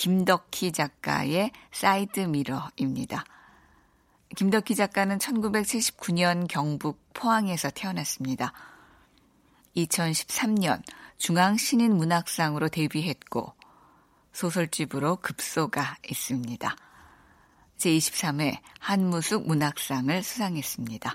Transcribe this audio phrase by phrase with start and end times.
[0.00, 3.22] 김덕희 작가의 사이드 미러입니다.
[4.34, 8.54] 김덕희 작가는 1979년 경북 포항에서 태어났습니다.
[9.76, 10.82] 2013년
[11.18, 13.52] 중앙신인문학상으로 데뷔했고
[14.32, 16.74] 소설집으로 급소가 있습니다.
[17.76, 21.14] 제23회 한무숙 문학상을 수상했습니다.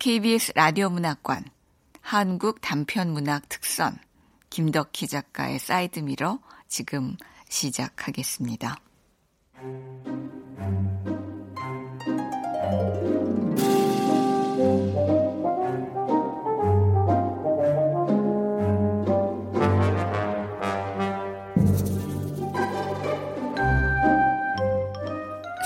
[0.00, 1.44] KBS 라디오 문학관
[2.00, 3.96] 한국 단편 문학 특선
[4.50, 7.16] 김덕희 작가의 사이드미러 지금
[7.48, 8.76] 시작하겠습니다.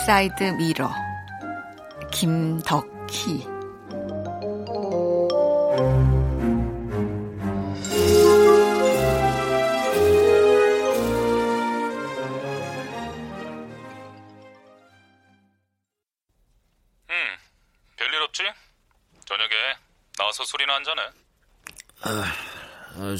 [0.06, 0.90] 사이드 미러
[2.10, 3.46] 김덕희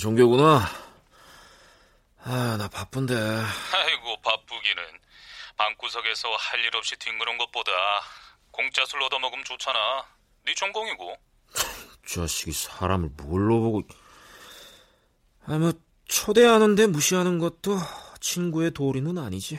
[0.01, 0.62] 종교구나.
[2.23, 3.15] 아, 나 바쁜데.
[3.15, 4.83] 아이고 바쁘기는
[5.57, 7.70] 방구석에서 할 일 없이 뒹구는 것보다
[8.51, 10.05] 공짜 술 얻어먹으면 좋잖아.
[10.45, 11.17] 네 전공이고.
[12.07, 13.83] 자식이 사람을 뭘로 보고.
[15.47, 15.73] 아, 뭐,
[16.07, 17.79] 초대하는데 무시하는 것도
[18.20, 19.58] 친구의 도리는 아니지.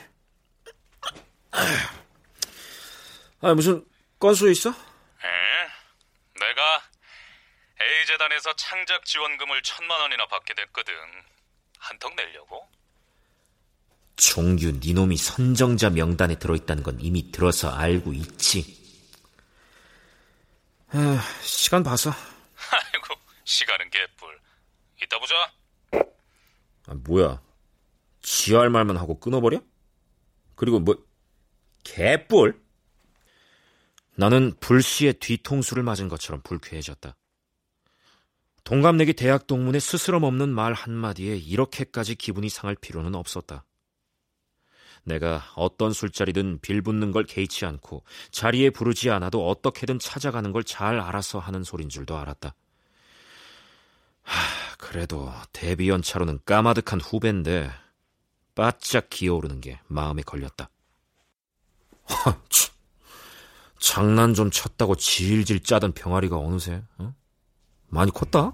[3.42, 3.86] 아, 무슨
[4.20, 4.70] 건수 있어?
[4.70, 4.74] 에?
[6.40, 6.84] 내가
[7.92, 10.94] A재단에서 창작 지원금을 천만 원이나 받게 됐거든.
[11.78, 12.68] 한턱 내려고?
[14.16, 18.80] 종규 니놈이 선정자 명단에 들어있다는 건 이미 들어서 알고 있지.
[20.90, 22.12] 아, 시간 봐서.
[22.72, 24.40] 아이고 시간은 개뿔.
[25.04, 25.52] 이따 보자.
[26.88, 27.42] 아, 뭐야?
[28.22, 29.62] 지할 말만 하고 끊어버려?
[30.56, 30.96] 그리고 뭐,
[31.84, 32.62] 개뿔?
[34.16, 37.16] 나는 불시에 뒤통수를 맞은 것처럼 불쾌해졌다.
[38.64, 43.66] 동갑내기 대학 동문의 스스럼 없는 말 한마디에 이렇게까지 기분이 상할 필요는 없었다.
[45.04, 51.40] 내가 어떤 술자리든 빌붙는 걸 개의치 않고 자리에 부르지 않아도 어떻게든 찾아가는 걸 잘 알아서
[51.40, 52.54] 하는 소린 줄도 알았다.
[54.22, 57.72] 하, 그래도 데뷔 연차로는 까마득한 후배인데
[58.54, 60.70] 바짝 기어오르는 게 마음에 걸렸다.
[62.04, 62.72] 하, 참.
[63.80, 67.16] 장난 좀 쳤다고 질질 짜던 병아리가 어느새 어?
[67.92, 68.52] 많이 컸다?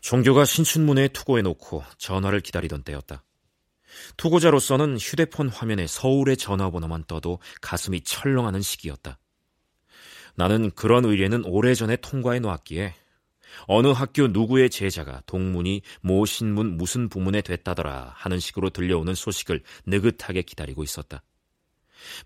[0.00, 3.24] 종교가 신춘문예에 투고해놓고 전화를 기다리던 때였다.
[4.18, 9.18] 투고자로서는 휴대폰 화면에 서울의 전화번호만 떠도 가슴이 철렁하는 시기였다.
[10.36, 12.94] 나는 그런 의뢰는 오래전에 통과해 놓았기에
[13.66, 20.42] 어느 학교 누구의 제자가 동문이 모 신문 무슨 부문에 됐다더라 하는 식으로 들려오는 소식을 느긋하게
[20.42, 21.22] 기다리고 있었다.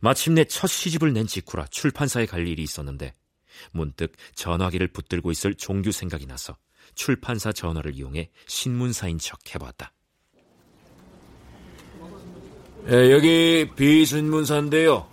[0.00, 3.12] 마침내 첫 시집을 낸 직후라 출판사에 갈 일이 있었는데
[3.72, 6.56] 문득 전화기를 붙들고 있을 종규 생각이 나서
[6.94, 9.92] 출판사 전화를 이용해 신문사인 척 해봤다.
[12.90, 15.06] 예, 여기 비신문사인데요.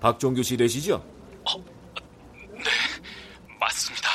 [0.00, 1.04] 박종규 씨 되시죠?
[3.58, 4.13] 맞습니다.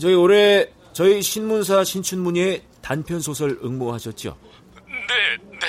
[0.00, 4.36] 저희 올해 저희 신문사 신춘문예에 단편 소설 응모하셨죠?
[4.86, 5.66] 네, 네,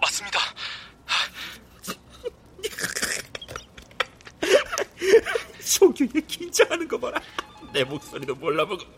[0.00, 0.38] 맞습니다.
[6.16, 7.20] 얘 긴장하는 거 봐라.
[7.72, 8.82] 내 목소리도 몰라보고.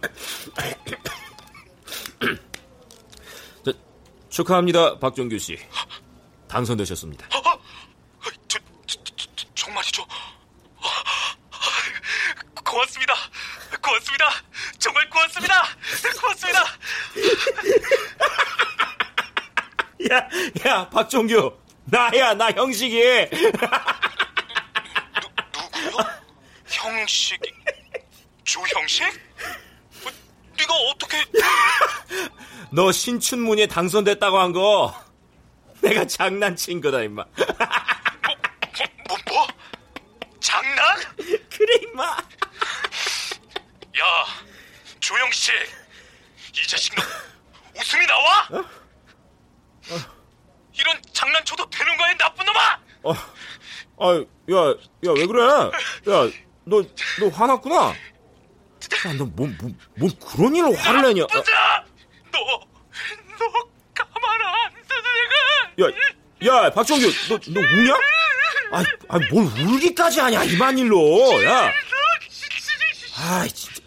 [3.65, 3.73] 저,
[4.29, 5.59] 축하합니다, 박종규 씨.
[6.49, 7.27] 당선되셨습니다.
[7.27, 7.43] 어,
[8.49, 10.07] 저, 저, 저, 정말이죠?
[12.65, 13.15] 고맙습니다.
[13.81, 14.46] 고맙습니다.
[14.97, 15.63] 정말 고맙습니다.
[16.21, 16.65] 고맙습니다.
[20.11, 20.29] 야,
[20.67, 21.59] 야, 박종규.
[21.85, 22.97] 나야, 나 형식이.
[25.53, 25.97] 누구요?
[26.67, 27.39] 형식?
[28.45, 29.05] 조형식?
[29.07, 30.11] 어,
[30.57, 31.23] 네가 어떻게?
[32.73, 34.95] 너 신춘문예 당선됐다고 한 거.
[35.83, 37.07] 내가 장난친 거다.
[37.09, 37.25] 뭐,
[39.09, 39.47] 뭐, 뭐?
[41.83, 42.17] 임마.
[45.07, 45.55] 조영식,
[46.53, 47.03] 이 자식 너
[47.79, 48.49] 웃음이 나와?
[48.51, 48.59] 어?
[48.59, 49.99] 어.
[50.73, 52.81] 이런 장난쳐도 되는 거야, 나쁜 놈아!
[53.05, 53.13] 어,
[53.99, 54.71] 아, 야,
[55.07, 55.43] 야, 왜 그래?
[55.43, 56.31] 야,
[56.65, 56.83] 너,
[57.21, 57.89] 너 화났구나?
[57.89, 61.27] 야, 너 뭐, 뭐, 뭐 그런 일로 화를 내냐?
[61.27, 61.85] 보자!
[62.33, 62.39] 너,
[63.39, 65.03] 너 가만 안 둬도
[65.77, 66.55] 내가.
[66.55, 67.95] 야, 야, 박정규, 너, 너 우냐?
[68.73, 71.43] 아, 아, 뭘 울기까지 하냐, 이만 일로.
[71.45, 71.73] 야.
[73.19, 73.83] 아, 진짜.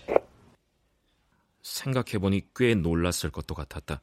[1.61, 4.01] 생각해보니 꽤 놀랐을 것도 같았다.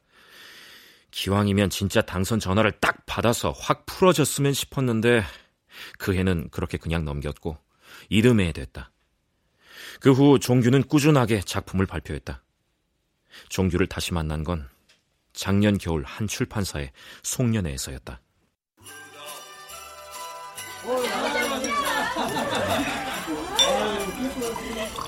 [1.11, 5.23] 기왕이면 진짜 당선 전화를 딱 받아서 확 풀어졌으면 싶었는데
[5.97, 7.57] 그 해는 그렇게 그냥 넘겼고
[8.09, 8.91] 이듬해에 됐다.
[10.01, 12.43] 그 후 종규는 꾸준하게 작품을 발표했다.
[13.49, 14.67] 종규를 다시 만난 건
[15.33, 16.91] 작년 겨울 한 출판사의
[17.23, 18.19] 송년회에서였다.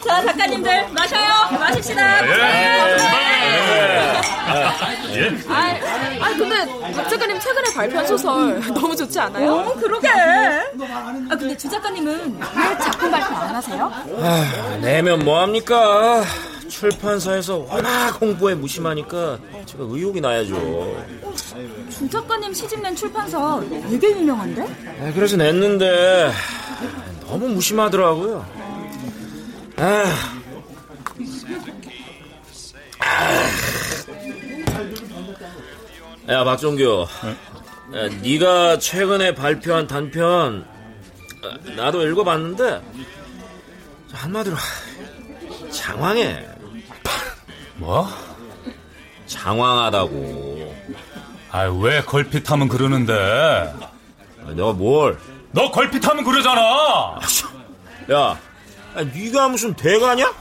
[0.06, 1.58] 자, 작가님들 마셔요.
[1.60, 2.26] 마십시다.
[2.26, 2.96] 예.
[2.98, 3.19] 예.
[4.50, 5.76] 아,
[6.22, 9.54] 아, 근데 박 작가님 최근에 발표한 소설 너무 좋지 않아요?
[9.54, 10.08] 어, 그러게.
[10.10, 13.92] 아, 근데 주 작가님은 왜 작품 발표 안 하세요?
[14.22, 16.24] 아, 내면 뭐 합니까?
[16.68, 21.06] 출판사에서 워낙 홍보에 무심하니까 제가 의욕이 나야죠.
[21.90, 23.60] 주 작가님 시집 낸 출판사
[23.90, 24.62] 되게 유명한데?
[25.02, 26.32] 아, 그래서 냈는데
[27.28, 28.46] 너무 무심하더라고요.
[29.78, 30.40] 아.
[36.30, 37.08] 야 박종규,
[37.96, 40.64] 야, 네가 최근에 발표한 단편
[41.76, 42.82] 나도 읽어봤는데
[44.12, 44.56] 한마디로
[45.72, 46.46] 장황해.
[47.78, 48.08] 뭐?
[49.26, 50.76] 장황하다고.
[51.52, 53.74] 아, 왜 걸핏하면 그러는데?
[54.50, 55.18] 내가 뭘?
[55.52, 57.20] 너 걸핏하면 그러잖아.
[58.12, 58.40] 야,
[59.16, 60.32] 네가 무슨 대가냐?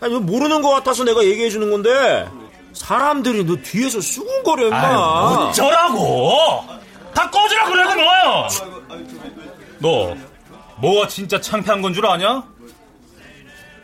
[0.00, 2.28] 아니, 모르는 것 같아서 내가 얘기해 주는 건데
[2.72, 5.48] 사람들이 너 뒤에서 수군거려 임마.
[5.48, 6.62] 어쩌라고?
[7.14, 8.48] 다 꺼지라 그래고 너.
[9.80, 10.16] 너
[10.80, 12.44] 뭐가 진짜 창피한 건 줄 아냐?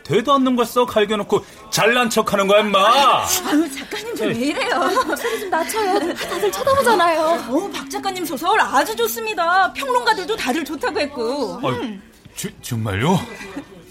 [0.03, 2.79] 되도 않는 걸 써 갈겨놓고 잘난 척하는 거야 임마.
[2.79, 4.79] 아유 작가님 좀 왜 이래요?
[5.07, 5.99] 목소리 좀 낮춰요.
[6.15, 7.21] 다들 쳐다보잖아요.
[7.49, 9.73] 어, 박 작가님 소설 아주 좋습니다.
[9.73, 11.59] 평론가들도 다들 좋다고 했고.
[11.63, 11.97] 아,
[12.35, 13.19] 주, 정말요?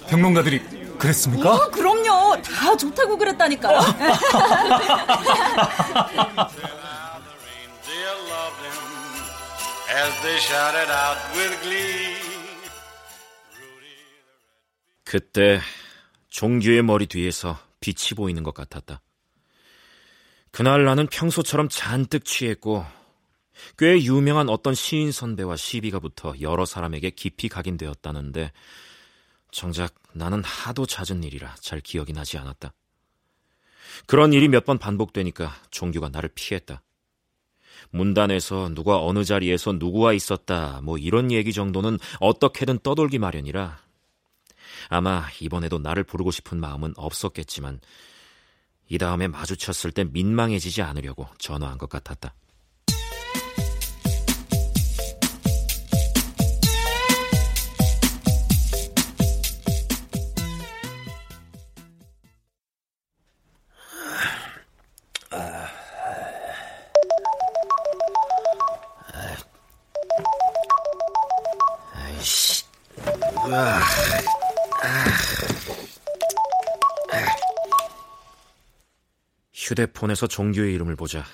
[0.09, 0.63] 평론가들이
[0.99, 1.55] 그랬습니까?
[1.55, 2.43] 어, 그럼요.
[2.43, 3.81] 다 좋다고 그랬다니까요.
[15.05, 15.61] 그때
[16.29, 19.01] 종규의 머리 뒤에서 빛이 보이는 것 같았다.
[20.51, 22.85] 그날 나는 평소처럼 잔뜩 취했고
[23.79, 28.53] 꽤 유명한 어떤 시인 선배와 시비가 붙어 여러 사람에게 깊이 각인되었다는데
[29.55, 32.75] 정작 나는 하도 잦은 일이라 잘 기억이 나지 않았다.
[34.07, 36.83] 그런 일이 몇 번 반복되니까 종규가 나를 피했다.
[37.91, 43.79] 문단에서 누가 어느 자리에서 누구와 있었다, 뭐 이런 얘기 정도는 어떻게든 떠돌기 마련이라
[44.89, 47.81] 아마 이번에도 나를 부르고 싶은 마음은 없었겠지만
[48.89, 52.35] 이 다음에 마주쳤을 때 민망해지지 않으려고 전화한 것 같았다.
[79.53, 81.25] 휴대폰에서 종규의 이름을 보자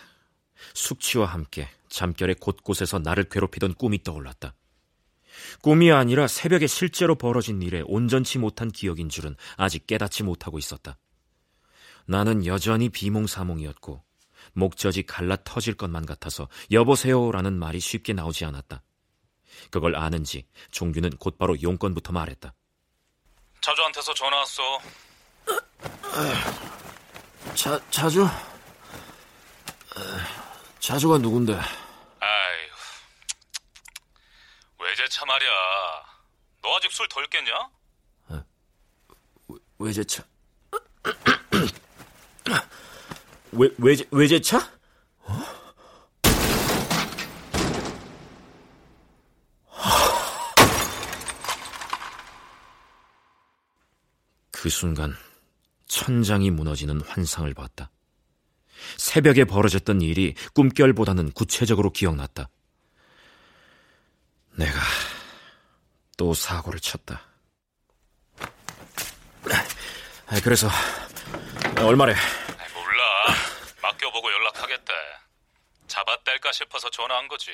[0.74, 4.54] 숙취와 함께 잠결에 곳곳에서 나를 괴롭히던 꿈이 떠올랐다.
[5.62, 10.98] 꿈이 아니라 새벽에 실제로 벌어진 일에 온전치 못한 기억인 줄은 아직 깨닫지 못하고 있었다.
[12.06, 14.02] 나는 여전히 비몽사몽이었고
[14.52, 18.82] 목젖이 갈라 터질 것만 같아서 여보세요라는 말이 쉽게 나오지 않았다.
[19.70, 22.54] 그걸 아는지 종규는 곧바로 용건부터 말했다.
[23.60, 24.62] 자주한테서 전화 왔어.
[27.54, 28.26] 자, 자주?
[30.78, 31.52] 자주가 누군데?
[31.54, 32.70] 아휴,
[34.78, 35.50] 외제차 말이야.
[36.62, 37.52] 너 아직 술 덜 깼냐?
[38.28, 38.44] 어?
[39.78, 40.24] 외제차?
[43.52, 44.79] 외, 외제, 외제차?
[54.60, 55.16] 그 순간
[55.88, 57.90] 천장이 무너지는 환상을 봤다.
[58.98, 62.50] 새벽에 벌어졌던 일이 꿈결보다는 구체적으로 기억났다.
[64.50, 64.78] 내가
[66.18, 67.22] 또 사고를 쳤다.
[70.44, 70.68] 그래서
[71.78, 72.14] 얼마래?
[72.74, 73.34] 몰라.
[73.80, 74.92] 맡겨보고 연락하겠대.
[75.86, 77.50] 잡았달까 싶어서 전화한 거지.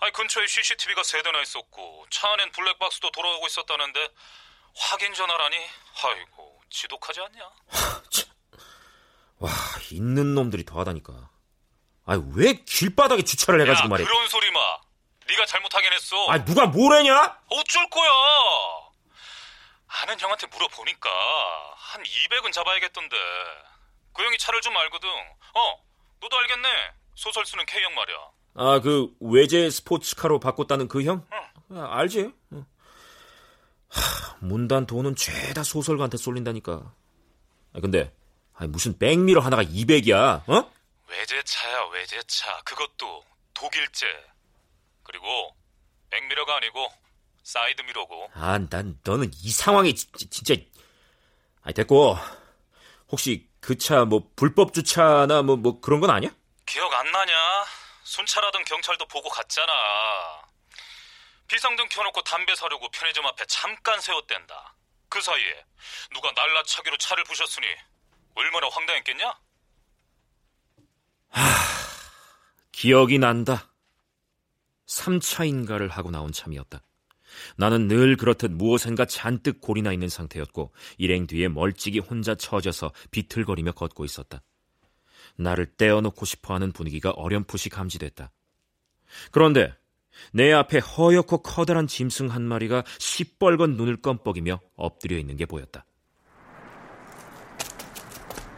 [0.00, 4.08] 아니 근처에 CCTV가 세 대나 있었고 차 안엔 블랙박스도 돌아가고 있었다는데
[4.76, 5.56] 확인 전화라니.
[6.04, 7.50] 아이고 지독하지 않냐?
[9.38, 9.50] 와,
[9.90, 11.30] 있는 놈들이 더하다니까.
[12.06, 14.06] 아니, 왜 길바닥에 주차를 해가지고 야, 말이야.
[14.06, 14.60] 그런 소리 마.
[15.28, 16.26] 네가 잘못하긴 했어.
[16.30, 17.38] 아니, 누가 뭐래냐?
[17.48, 18.10] 어쩔 거야.
[19.88, 21.10] 아는 형한테 물어보니까
[21.76, 23.16] 한 200은 잡아야겠던데.
[24.14, 25.08] 그 형이 차를 좀 알거든.
[25.08, 25.84] 어,
[26.20, 26.68] 너도 알겠네.
[27.14, 28.16] 소설 쓰는 K형 말이야.
[28.54, 31.26] 아, 그 외제 스포츠카로 바꿨다는 그 형?
[31.70, 32.32] 아, 알지?
[32.52, 32.66] 응.
[33.88, 36.72] 하, 문단 돈은 죄다 소설가한테 쏠린다니까.
[37.74, 38.12] 아, 근데
[38.54, 40.48] 아니, 무슨 백미러 하나가 200이야?
[40.48, 40.72] 어?
[41.08, 42.60] 외제차야 외제차.
[42.64, 44.06] 그것도 독일제.
[45.02, 45.26] 그리고
[46.10, 46.86] 백미러가 아니고
[47.42, 48.30] 사이드미러고.
[48.34, 50.54] 아, 난 너는 이 상황에 지- 지- 진짜
[51.62, 52.16] 아니 됐고
[53.10, 56.30] 혹시 그 차 뭐 불법 주차나 뭐뭐 그런 건 아니야?
[56.66, 57.32] 기억 안 나냐?
[58.04, 59.72] 순찰하던 경찰도 보고 갔잖아.
[61.48, 64.74] 비상등 켜놓고 담배 사려고 편의점 앞에 잠깐 세웠댄다.
[65.08, 65.64] 그 사이에
[66.12, 67.66] 누가 날라차기로 차를 부셨으니
[68.34, 69.38] 얼마나 황당했겠냐?
[72.72, 73.72] 기억이 난다.
[74.86, 76.82] 3차인가를 하고 나온 참이었다.
[77.56, 84.04] 나는 늘 그렇듯 무엇인가 잔뜩 골이나 있는 상태였고 일행 뒤에 멀찍이 혼자 처져서 비틀거리며 걷고
[84.04, 84.42] 있었다.
[85.36, 88.32] 나를 떼어놓고 싶어하는 분위기가 어렴풋이 감지됐다.
[89.30, 89.74] 그런데
[90.32, 95.84] 내 앞에 허옇고 커다란 짐승 한 마리가 시뻘건 눈을 껌뻑이며 엎드려 있는 게 보였다.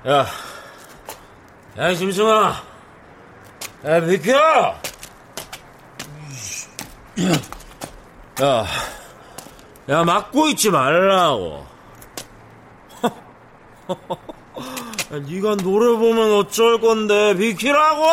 [0.06, 0.26] 야,
[1.76, 2.62] 야, 짐승아.
[3.84, 4.34] 야, 비켜!
[8.42, 8.66] 야,
[9.88, 11.66] 야, 막고 있지 말라고.
[15.12, 18.04] 야, 네가 노래 보면 어쩔 건데, 비키라고!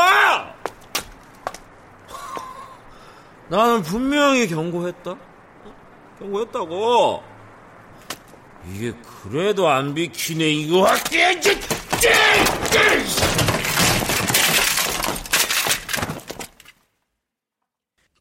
[3.49, 5.15] 나는 분명히 경고했다.
[6.19, 7.23] 경고했다고.
[8.73, 11.39] 이게 그래도 안 비키네, 이거 할게!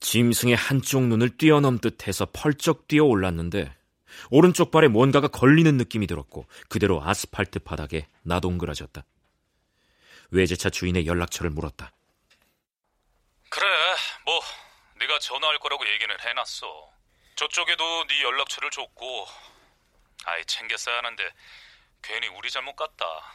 [0.00, 3.74] 짐승의 한쪽 눈을 뛰어넘듯 해서 펄쩍 뛰어 올랐는데
[4.30, 9.04] 오른쪽 발에 뭔가가 걸리는 느낌이 들었고 그대로 아스팔트 바닥에 나동그라졌다.
[10.30, 11.92] 외제차 주인의 연락처를 물었다.
[13.50, 13.66] 그래,
[14.24, 14.40] 뭐
[14.98, 16.90] 네가 전화할 거라고 얘기는 해놨어.
[17.36, 19.26] 저쪽에도 네 연락처를 줬고,
[20.24, 21.30] 아이 챙겼어야 하는데
[22.02, 23.34] 괜히 우리 잘못 같다.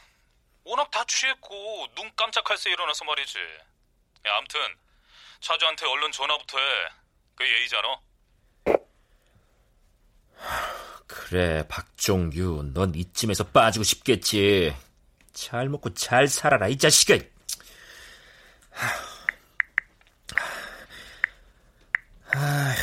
[0.64, 3.38] 워낙 다 취했고 눈 깜짝할 새 일어나서 말이지.
[4.26, 4.60] 야, 암튼
[5.40, 6.64] 차주한테 얼른 전화부터 해.
[7.34, 8.00] 그 예의잖아.
[11.06, 14.74] 그래, 박종규, 넌 이쯤에서 빠지고 싶겠지.
[15.32, 17.18] 잘 먹고 잘 살아라, 이 자식아.
[22.34, 22.74] 아,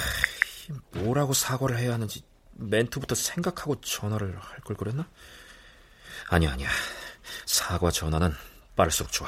[0.91, 5.08] 뭐라고 사과를 해야 하는지 멘트부터 생각하고 전화를 할 걸 그랬나?
[6.29, 6.70] 아니야, 아니야.
[7.46, 8.34] 사과 전화는
[8.75, 9.27] 빠를수록 좋아.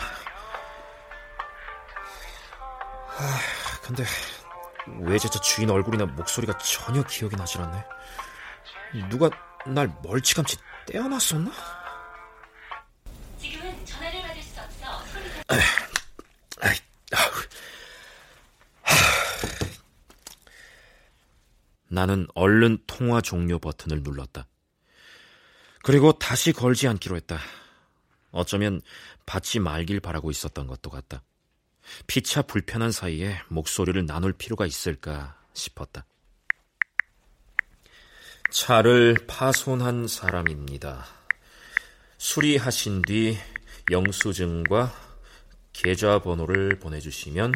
[3.17, 3.39] 아,
[3.81, 4.03] 근데
[4.99, 7.83] 외제차 주인 얼굴이나 목소리가 전혀 기억이 나질 않네.
[9.09, 9.29] 누가
[9.65, 11.51] 날 멀찌감치 떼어놨었나?
[13.39, 15.41] 지금은 전화를 받을 수 없어 소리가
[16.61, 16.75] 아이,
[17.13, 17.17] 아
[21.91, 24.47] 나는 얼른 통화 종료 버튼을 눌렀다.
[25.83, 27.37] 그리고 다시 걸지 않기로 했다.
[28.31, 28.81] 어쩌면
[29.25, 31.21] 받지 말길 바라고 있었던 것도 같다.
[32.07, 36.05] 피차 불편한 사이에 목소리를 나눌 필요가 있을까 싶었다.
[38.51, 41.05] 차를 파손한 사람입니다.
[42.17, 43.37] 수리하신 뒤
[43.89, 44.93] 영수증과
[45.73, 47.53] 계좌번호를 보내주시면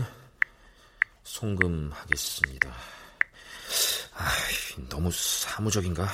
[1.23, 2.73] 송금하겠습니다.
[4.13, 4.31] 아,
[4.89, 6.11] 너무 사무적인가?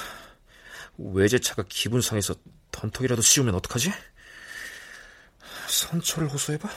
[0.97, 2.35] 외제차가 기분 상해서
[2.71, 3.91] 던턱이라도 씌우면 어떡하지?
[5.67, 6.69] 선처를 호소해봐?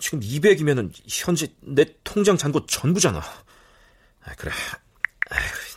[0.00, 3.18] 지금 200이면은 현재 내 통장 잔고 전부잖아.
[3.18, 4.52] 아, 그래.
[5.30, 5.72] 아이고.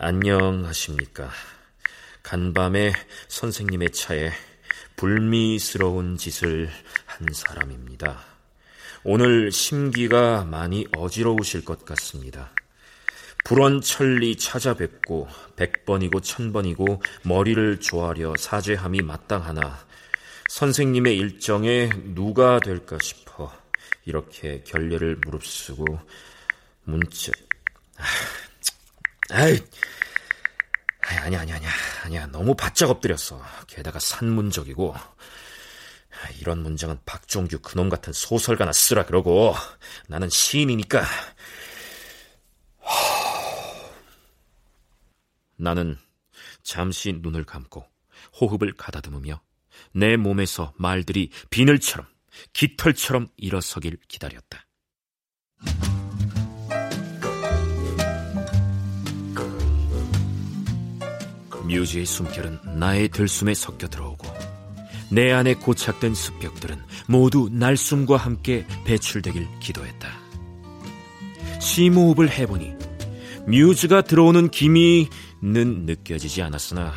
[0.00, 1.30] 안녕하십니까.
[2.22, 2.92] 간밤에
[3.28, 4.32] 선생님의 차에
[4.96, 6.70] 불미스러운 짓을
[7.06, 8.37] 한 사람입니다.
[9.10, 12.50] 오늘 심기가 많이 어지러우실 것 같습니다.
[13.42, 19.78] 불원천리 찾아뵙고 백번이고 천번이고 머리를 조아려 사죄함이 마땅하나
[20.50, 23.50] 선생님의 일정에 누가 될까 싶어
[24.04, 25.86] 이렇게 결례를 무릅쓰고
[26.84, 27.32] 문자
[29.30, 29.58] 아이,
[31.00, 31.66] 아니, 아니, 아니,
[32.04, 32.26] 아니야.
[32.26, 33.42] 너무 바짝 엎드렸어.
[33.68, 34.94] 게다가 산문적이고.
[36.40, 39.54] 이런 문장은 박종규 그놈 같은 소설가나 쓰라 그러고.
[40.06, 41.04] 나는 시인이니까.
[45.56, 45.98] 나는
[46.62, 47.84] 잠시 눈을 감고
[48.40, 49.40] 호흡을 가다듬으며
[49.92, 52.06] 내 몸에서 말들이 비늘처럼
[52.52, 54.66] 깃털처럼 일어서길 기다렸다.
[61.64, 64.37] 뮤즈의 숨결은 나의 들숨에 섞여 들어오고
[65.10, 70.08] 내 안에 고착된 습벽들은 모두 날숨과 함께 배출되길 기도했다.
[71.60, 72.74] 심호흡을 해보니
[73.46, 75.08] 뮤즈가 들어오는 기미는
[75.42, 76.92] 느껴지지 않았으나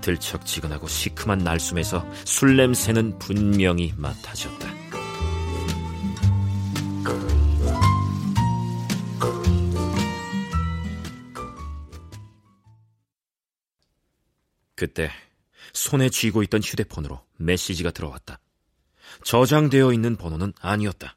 [0.00, 4.76] 들척지근하고 시큼한 날숨에서 술 냄새는 분명히 맡아졌다.
[14.74, 15.10] 그때
[15.76, 18.40] 손에 쥐고 있던 휴대폰으로 메시지가 들어왔다.
[19.24, 21.16] 저장되어 있는 번호는 아니었다.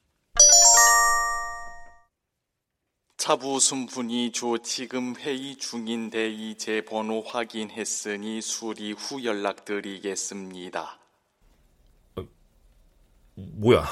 [3.16, 11.00] 차부순 분이 조 지금 회의 중인데 이제 번호 확인했으니 수리 후 연락드리겠습니다.
[13.36, 13.86] 뭐야?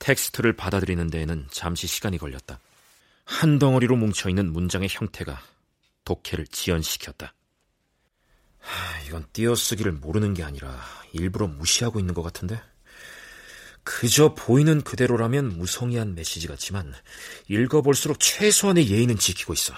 [0.00, 2.58] 텍스트를 받아들이는 데에는 잠시 시간이 걸렸다.
[3.24, 5.42] 한 덩어리로 뭉쳐있는 문장의 형태가
[6.04, 7.34] 독해를 지연시켰다.
[8.58, 10.80] 하, 이건 띄어쓰기를 모르는 게 아니라
[11.12, 12.60] 일부러 무시하고 있는 것 같은데?
[13.82, 16.94] 그저 보이는 그대로라면 무성의한 메시지 같지만
[17.48, 19.74] 읽어볼수록 최소한의 예의는 지키고 있어.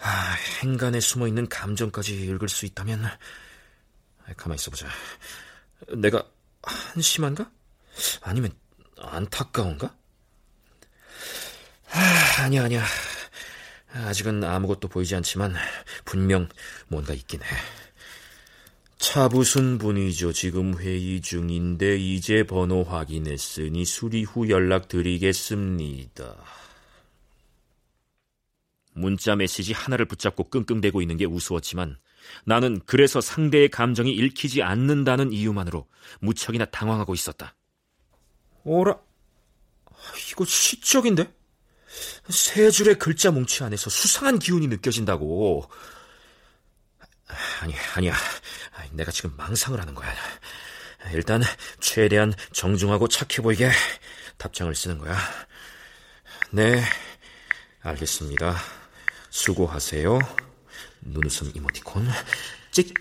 [0.00, 3.04] 아, 행간에 숨어있는 감정까지 읽을 수 있다면
[4.36, 4.88] 가만히 있어보자.
[5.96, 6.28] 내가
[6.62, 7.50] 한심한가?
[8.22, 8.52] 아니면
[8.96, 9.96] 안타까운가?
[11.90, 12.84] 아, 아니야, 아니야.
[13.92, 15.54] 아직은 아무것도 보이지 않지만
[16.04, 16.48] 분명
[16.88, 17.46] 뭔가 있긴 해.
[18.98, 20.32] 차부순 분이죠.
[20.32, 26.36] 지금 회의 중인데 이제 번호 확인했으니 수리 후 연락드리겠습니다.
[28.92, 31.96] 문자 메시지 하나를 붙잡고 끙끙대고 있는 게 우스웠지만
[32.44, 35.86] 나는 그래서 상대의 감정이 읽히지 않는다는 이유만으로
[36.20, 37.54] 무척이나 당황하고 있었다.
[38.64, 38.98] 어라?
[40.30, 41.37] 이거 시적인데?
[42.28, 45.68] 세 줄의 글자 뭉치 안에서 수상한 기운이 느껴진다고.
[47.60, 48.14] 아니, 아니야.
[48.92, 50.12] 내가 지금 망상을 하는 거야.
[51.12, 51.42] 일단,
[51.80, 53.70] 최대한 정중하고 착해 보이게
[54.36, 55.16] 답장을 쓰는 거야.
[56.50, 56.82] 네,
[57.80, 58.56] 알겠습니다.
[59.30, 60.18] 수고하세요.
[61.02, 62.08] 눈웃음 이모티콘.
[62.70, 62.94] 찍,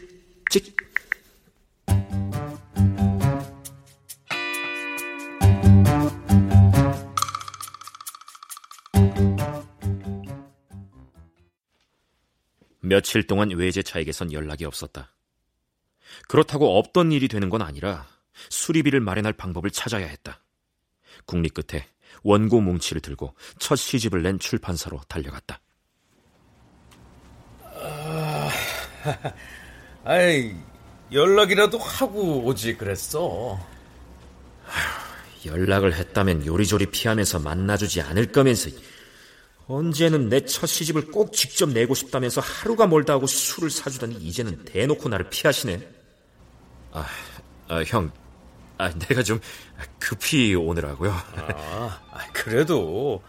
[0.49, 0.75] 찍.
[12.87, 15.13] 며칠 동안 외제차에게선 연락이 없었다.
[16.27, 18.07] 그렇다고 없던 일이 되는 건 아니라
[18.49, 20.41] 수리비를 마련할 방법을 찾아야 했다.
[21.25, 21.85] 국립 끝에
[22.23, 25.59] 원고 뭉치를 들고 첫 시집을 낸 출판사로 달려갔다.
[27.63, 28.49] 아,
[30.03, 30.55] 아이,
[31.11, 33.59] 연락이라도 하고 오지 그랬어.
[35.45, 38.69] 연락을 했다면 요리조리 피하면서 만나주지 않을 거면서
[39.67, 45.09] 언제는 내 첫 시집을 꼭 직접 내고 싶다면서 하루가 멀다 하고 술을 사주더니 이제는 대놓고
[45.09, 45.87] 나를 피하시네.
[46.93, 47.05] 아,
[47.67, 48.11] 아 형,
[48.77, 49.39] 아, 내가 좀
[49.99, 51.11] 급히 오느라고요.
[51.11, 51.99] 아,
[52.33, 53.21] 그래도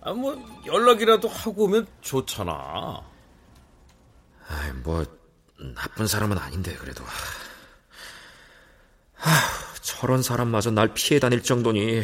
[0.00, 2.52] 아, 뭐 연락이라도 하고 오면 좋잖아.
[4.48, 5.04] 아, 뭐
[5.74, 7.04] 나쁜 사람은 아닌데 그래도.
[9.18, 9.30] 아,
[9.82, 12.02] 저런 사람마저 날 피해 다닐 정도니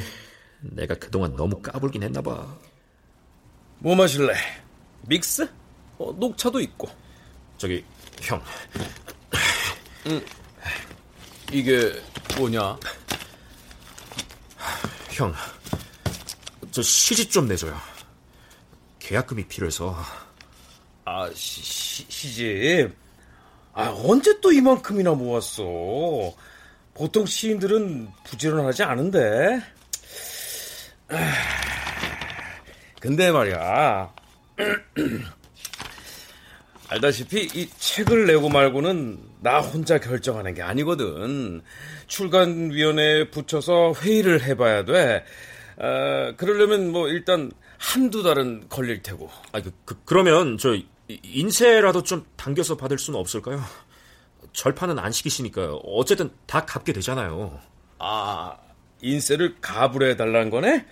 [0.60, 2.56] 내가 그동안 너무 까불긴 했나 봐.
[3.82, 4.34] 뭐 마실래?
[5.08, 5.48] 믹스?
[5.98, 6.88] 어, 녹차도 있고.
[7.58, 7.84] 저기
[8.20, 8.40] 형.
[10.06, 10.24] 음,
[11.50, 12.00] 이게
[12.38, 12.78] 뭐냐?
[15.10, 15.34] 형,
[16.70, 17.76] 저 시집 좀 내줘요.
[19.00, 19.96] 계약금이 필요해서.
[21.04, 22.96] 아, 시, 시, 시집?
[23.74, 25.64] 아, 언제 또 이만큼이나 모았어?
[26.94, 29.60] 보통 시인들은 부지런하지 않은데.
[33.02, 34.14] 근데 말이야.
[36.88, 41.62] 알다시피 이 책을 내고 말고는 나 혼자 결정하는 게 아니거든.
[42.06, 45.24] 출간위원회에 붙여서 회의를 해봐야 돼.
[45.78, 49.28] 어, 그러려면 뭐 일단 한두 달은 걸릴 테고.
[49.50, 50.76] 아, 그, 그 그러면 저
[51.08, 53.60] 인쇄라도 좀 당겨서 받을 수는 없을까요?
[54.52, 57.58] 절판은 안 시키시니까 어쨌든 다 갚게 되잖아요.
[57.98, 58.56] 아,
[59.00, 60.86] 인쇄를 가불해 달라는 거네?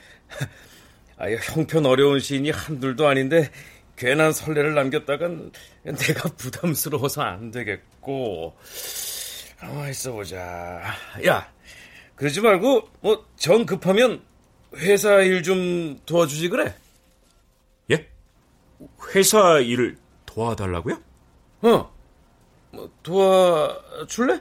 [1.20, 3.50] 아유, 형편 어려운 시인이 한둘도 아닌데
[3.96, 5.52] 괜한 설레를 남겼다간
[5.84, 8.56] 내가 부담스러워서 안 되겠고.
[9.58, 10.38] 가만 있어 보자.
[11.26, 11.52] 야,
[12.16, 14.22] 그러지 말고 뭐 정 급하면
[14.76, 16.74] 회사 일 좀 도와주지 그래.
[17.90, 18.08] 예?
[19.14, 21.02] 회사 일을 도와달라고요?
[21.62, 21.92] 어.
[22.70, 24.40] 뭐 도와줄래?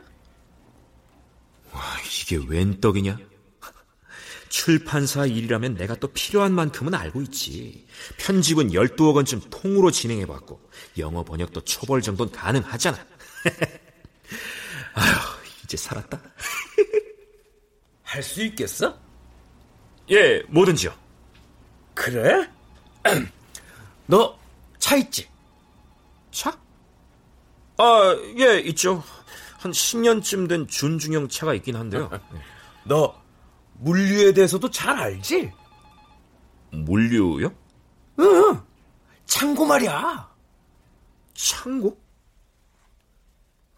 [1.74, 1.82] 와,
[2.22, 3.18] 이게 웬 떡이냐?
[4.50, 7.86] 출판사 일이라면 내가 또 필요한 만큼은 알고 있지.
[8.18, 10.60] 편집은 12억 원쯤 통으로 진행해봤고,
[10.98, 12.98] 영어 번역도 초벌 정도는 가능하잖아.
[14.96, 15.16] 아휴,
[15.64, 16.20] 이제 살았다.
[18.04, 18.98] 할 수 있겠어?
[20.10, 20.92] 예, 뭐든지요.
[21.94, 22.50] 그래?
[24.08, 24.40] 너
[24.80, 25.28] 차 있지?
[26.32, 26.58] 차?
[27.78, 29.04] 아, 예, 있죠.
[29.60, 32.10] 한 10년쯤 된 준중형 차가 있긴 한데요.
[32.86, 33.14] 너
[33.80, 35.52] 물류에 대해서도 잘 알지?
[36.72, 37.54] 물류요?
[38.20, 38.62] 응.
[39.26, 40.30] 창고 말이야.
[41.34, 42.00] 창고?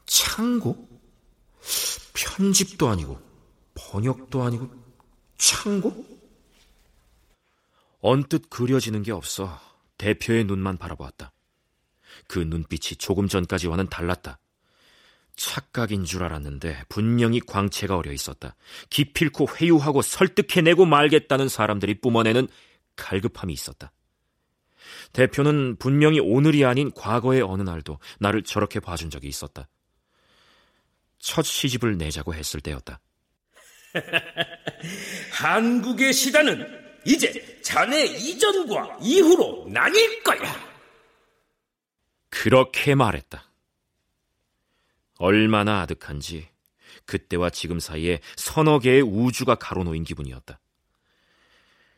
[0.06, 0.90] 창고?
[2.14, 3.20] 편집도 아니고,
[3.76, 4.70] 번역도 아니고,
[5.38, 6.06] 창고?
[8.02, 9.60] 언뜻 그려지는 게 없어
[9.98, 11.32] 대표의 눈만 바라보았다.
[12.28, 14.40] 그 눈빛이 조금 전까지와는 달랐다.
[15.36, 18.56] 착각인 줄 알았는데 분명히 광채가 어려 있었다.
[18.90, 22.48] 기필코 회유하고 설득해내고 말겠다는 사람들이 뿜어내는
[22.96, 23.92] 갈급함이 있었다.
[25.14, 29.68] 대표는 분명히 오늘이 아닌 과거의 어느 날도 나를 저렇게 봐준 적이 있었다.
[31.20, 33.00] 첫 시집을 내자고 했을 때였다.
[35.34, 40.72] 한국의 시대는 이제 자네 이전과 이후로 나뉠 거야.
[42.30, 43.51] 그렇게 말했다.
[45.22, 46.50] 얼마나 아득한지
[47.06, 50.60] 그때와 지금 사이에 서너 개의 우주가 가로놓인 기분이었다.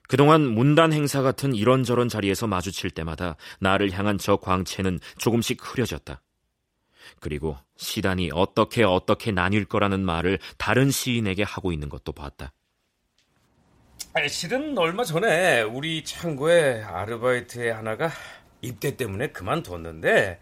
[0.07, 6.21] 그동안 문단 행사 같은 이런저런 자리에서 마주칠 때마다 나를 향한 저 광채는 조금씩 흐려졌다.
[7.19, 12.53] 그리고 시단이 어떻게 어떻게 나뉠 거라는 말을 다른 시인에게 하고 있는 것도 봤다.
[14.29, 18.11] 실은 얼마 전에 우리 창고에 아르바이트의 하나가
[18.61, 20.39] 입대 때문에 그만뒀는데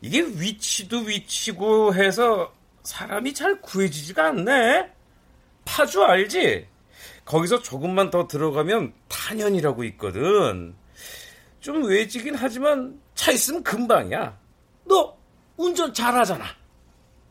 [0.00, 4.90] 이게 위치도 위치고 해서 사람이 잘 구해지지가 않네.
[5.64, 6.66] 파주 알지?
[7.24, 10.74] 거기서 조금만 더 들어가면 탄현이라고 있거든.
[11.60, 14.38] 좀 외지긴 하지만 차 있으면 금방이야.
[14.84, 15.16] 너
[15.56, 16.44] 운전 잘하잖아.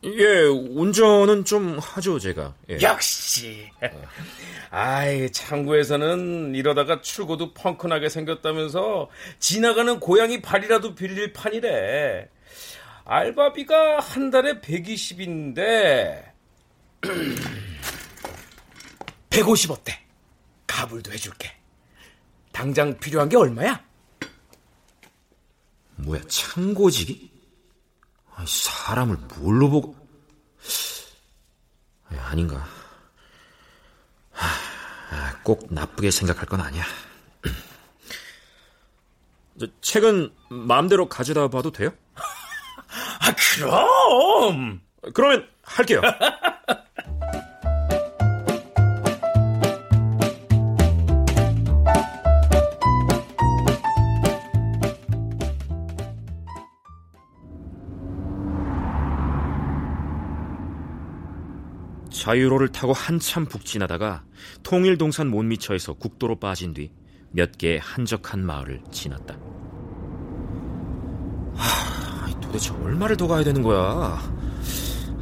[0.04, 2.54] 예, 운전은 좀 하죠, 제가.
[2.68, 2.78] 예.
[2.82, 3.68] 역시.
[4.70, 12.28] 아이, 창구에서는 이러다가 출고도 펑크나게 생겼다면서 지나가는 고양이 발이라도 빌릴 판이래.
[13.06, 16.32] 알바비가 한 달에 120인데
[19.30, 20.04] 150 어때?
[20.66, 21.52] 가불도 해줄게.
[22.52, 23.84] 당장 필요한 게 얼마야?
[25.96, 27.30] 뭐야, 창고지기?
[28.34, 29.96] 아니, 사람을 뭘로 보고.
[32.18, 32.66] 아닌가.
[34.32, 36.84] 하, 꼭 나쁘게 생각할 건 아니야.
[39.60, 41.92] 저, 책은 마음대로 가져다 봐도 돼요?
[43.26, 44.80] 아, 그럼!
[45.14, 46.00] 그러면 할게요.
[62.10, 64.24] 자유로를 타고 한참 북지나다가
[64.64, 66.90] 통일동산 못미처에서 국도로 빠진 뒤
[67.36, 69.36] 몇 개의 한적한 마을을 지났다.
[72.56, 74.18] 하, 도대체 얼마를 더 가야 되는 거야?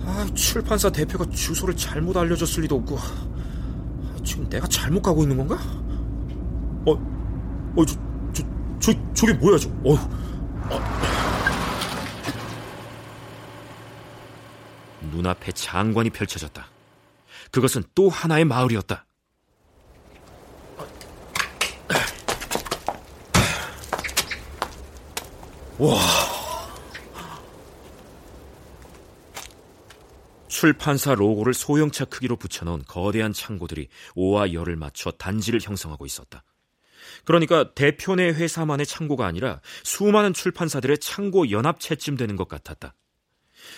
[0.06, 2.98] 아, 출판사 대표가 주소를 잘못 알려줬을 리도 없고
[4.24, 5.58] 지금 내가 잘못 가고 있는 건가?
[6.86, 6.92] 어,
[7.76, 7.96] 어, 저,
[8.32, 8.42] 저,
[8.78, 9.68] 저, 저게 뭐야, 저?
[9.84, 9.98] 어,
[15.10, 16.66] 눈앞에 장관이 펼쳐졌다.
[17.50, 19.04] 그것은 또 하나의 마을이었다.
[25.78, 26.23] 와.
[30.54, 36.44] 출판사 로고를 소형차 크기로 붙여놓은 거대한 창고들이 오와 열을 맞춰 단지를 형성하고 있었다.
[37.24, 42.94] 그러니까 대표네 회사만의 창고가 아니라 수많은 출판사들의 창고 연합체쯤 되는 것 같았다.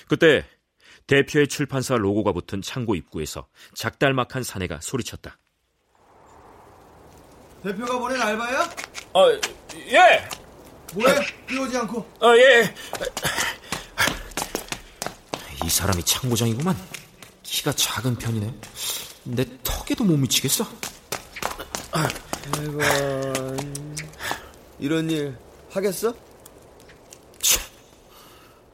[0.06, 0.44] 그때
[1.06, 5.38] 대표의 출판사 로고가 붙은 창고 입구에서 작달막한 사내가 소리쳤다.
[7.62, 8.70] 대표가 보낸 알바야?
[9.14, 9.30] 어,
[9.92, 10.28] 예!
[10.92, 11.14] 뭐해?
[11.48, 11.98] 뛰어오지 않고.
[12.20, 12.74] 어, 예.
[15.66, 16.76] 이 사람이 창고장이구만.
[17.42, 18.54] 키가 작은 편이네.
[19.24, 20.64] 내 턱에도 못 미치겠어.
[21.90, 22.80] 아이고,
[24.78, 25.36] 이런 일
[25.70, 26.14] 하겠어?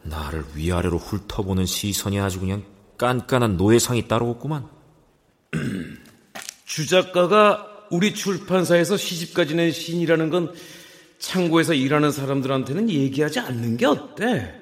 [0.02, 2.62] 나를 위아래로 훑어보는 시선이 아주 그냥
[2.98, 4.68] 깐깐한 노예상이 따로 없구만.
[6.66, 10.52] 주 작가가 우리 출판사에서 시집가 지낸 신이라는 건
[11.18, 14.62] 창고에서 일하는 사람들한테는 얘기하지 않는 게 어때?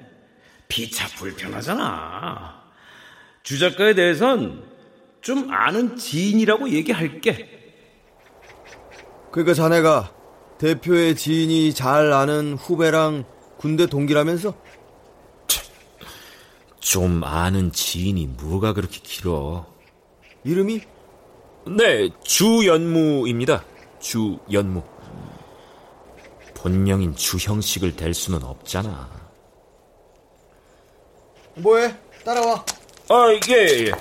[0.71, 2.63] 피차 불편하잖아.
[3.43, 4.63] 주 작가에 대해선
[5.19, 7.49] 좀 아는 지인이라고 얘기할게.
[9.33, 10.13] 그러니까 자네가
[10.59, 13.25] 대표의 지인이 잘 아는 후배랑
[13.57, 14.55] 군대 동기라면서?
[16.79, 19.65] 좀 아는 지인이 뭐가 그렇게 길어?
[20.45, 20.81] 이름이?
[21.67, 23.65] 네, 주연무입니다.
[23.99, 24.83] 주연무.
[26.55, 29.20] 본명인 주형식을 댈 수는 없잖아.
[31.55, 31.95] 뭐해?
[32.23, 32.65] 따라와.
[33.09, 33.91] 아, 예, 예.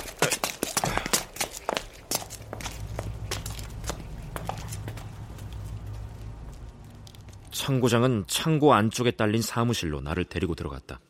[7.50, 11.00] 창고장은 창고 안쪽에 딸린 사무실로 나를 데리고 들어갔다.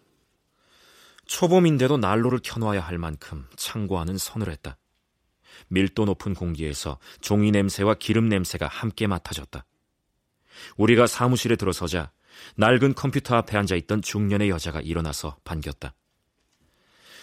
[1.26, 4.76] 초봄인데도 난로를 켜놓아야 할 만큼 창고 안은 서늘했다.
[5.68, 9.64] 밀도 높은 공기에서 종이 냄새와 기름 냄새가 함께 맡아졌다.
[10.76, 12.10] 우리가 사무실에 들어서자
[12.56, 15.94] 낡은 컴퓨터 앞에 앉아 있던 중년의 여자가 일어나서 반겼다.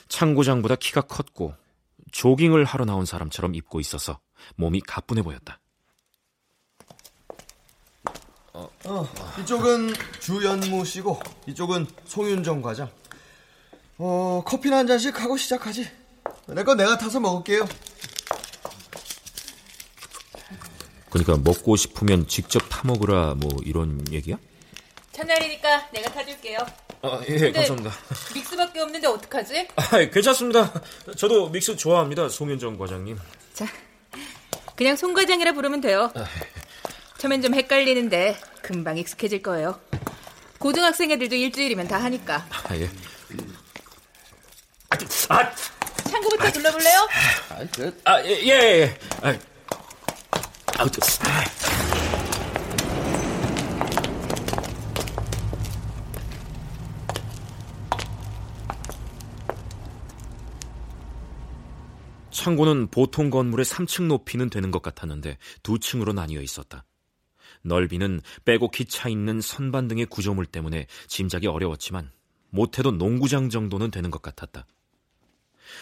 [0.10, 1.54] 창고장보다 키가 컸고
[2.12, 4.20] 조깅을 하러 나온 사람처럼 입고 있어서
[4.56, 5.60] 몸이 가뿐해 보였다.
[8.54, 9.08] 어,
[9.42, 12.90] 이쪽은 주연무 씨고 이쪽은 송윤정 과장.
[14.00, 15.90] 어, 커피나 한 잔씩 하고 시작하지.
[16.48, 17.68] 내 건 내가 타서 먹을게요.
[21.10, 24.38] 그러니까 먹고 싶으면 직접 타 먹으라 뭐 이런 얘기야?
[25.12, 26.60] 첫날이니까 내가 타줄게요.
[27.02, 27.92] 아, 예, 감사합니다.
[28.34, 29.68] 믹스밖에 없는데 어떡하지?
[29.76, 30.74] 아, 괜찮습니다.
[31.16, 33.18] 저도 믹스 좋아합니다, 송윤정 과장님.
[33.54, 33.66] 자,
[34.76, 36.12] 그냥 송 과장이라 부르면 돼요.
[37.20, 39.80] 처음엔 좀 헷갈리는데 금방 익숙해질 거예요.
[40.60, 42.46] 고등학생 애들도 일주일이면 다 하니까.
[42.68, 42.90] 아, 예.
[45.30, 45.52] 아,
[46.10, 47.08] 창구부터 눌러볼래요?
[48.06, 49.00] 아, 예, 예, 예.
[49.22, 49.38] 아,
[50.78, 51.44] 아우, 저, 아.
[62.48, 66.86] 창고는 보통 건물의 3층 높이는 되는 것 같았는데 두 층으로 나뉘어 있었다.
[67.64, 72.10] 넓이는 빼곡히 차 있는 선반 등의 구조물 때문에 짐작이 어려웠지만
[72.52, 74.66] 못해도 농구장 정도는 되는 것 같았다.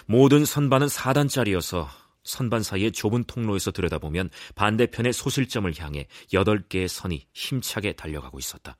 [0.08, 1.88] 모든 선반은 4단짜리여서
[2.23, 8.75] 선반 사이의 좁은 통로에서 들여다보면 반대편의 소실점을 향해 8개의 선이 힘차게 달려가고 있었다.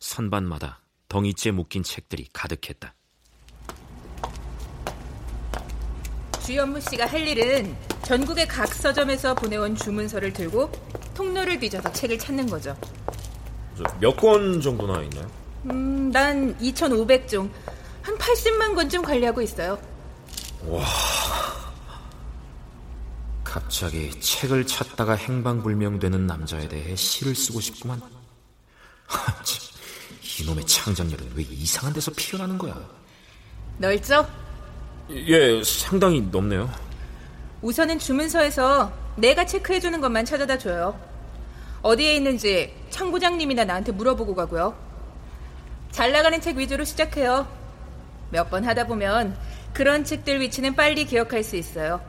[0.00, 2.94] 선반마다 덩이째 묶인 책들이 가득했다.
[6.48, 10.72] 주연무 씨가 할 일은 전국의 각 서점에서 보내온 주문서를 들고
[11.12, 12.74] 통로를 뒤져서 책을 찾는 거죠.
[14.00, 15.30] 몇 권 정도나 있나요?
[15.66, 17.50] 음, 난 2,500종,
[18.00, 19.78] 한 80만 권쯤 관리하고 있어요.
[20.64, 20.86] 와.
[23.44, 28.00] 갑자기 책을 찾다가 행방불명되는 남자에 대해 시를 쓰고 싶구만.
[30.40, 32.74] 이놈의 창작력은 왜 이상한 데서 피어나는 거야?
[33.76, 34.26] 넓죠?
[35.10, 36.70] 예, 상당히 높네요.
[37.62, 40.98] 우선은 주문서에서 내가 체크해주는 것만 찾아다 줘요.
[41.82, 44.76] 어디에 있는지 창부장님이나 나한테 물어보고 가고요.
[45.90, 47.46] 잘 나가는 책 위주로 시작해요.
[48.30, 49.36] 몇 번 하다 보면
[49.72, 52.00] 그런 책들 위치는 빨리 기억할 수 있어요.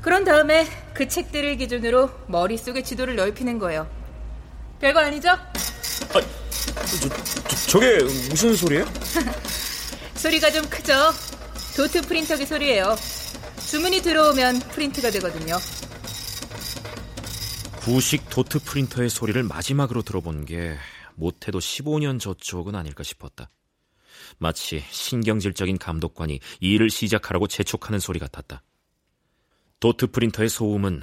[0.00, 3.86] 그런 다음에 그 책들을 기준으로 머릿속에 지도를 넓히는 거예요.
[4.80, 5.30] 별거 아니죠?
[5.30, 5.40] 아,
[6.12, 7.08] 저,
[7.66, 7.98] 저, 게
[8.30, 8.86] 무슨 소리예요?
[10.14, 10.92] 소리가 좀 크죠?
[11.76, 12.96] 도트 프린터기 소리예요.
[13.68, 15.56] 주문이 들어오면 프린트가 되거든요.
[17.80, 20.78] 구식 도트 프린터의 소리를 마지막으로 들어본 게
[21.16, 23.50] 못해도 15년 저쪽은 아닐까 싶었다.
[24.38, 28.62] 마치 신경질적인 감독관이 일을 시작하라고 재촉하는 소리 같았다.
[29.78, 31.02] 도트 프린터의 소음은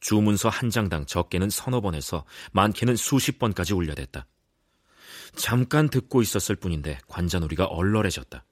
[0.00, 4.26] 주문서 한 장당 적게는 서너 번에서 많게는 수십 번까지 울려댔다.
[5.36, 8.44] 잠깐 듣고 있었을 뿐인데 관자놀이가 얼얼해졌다.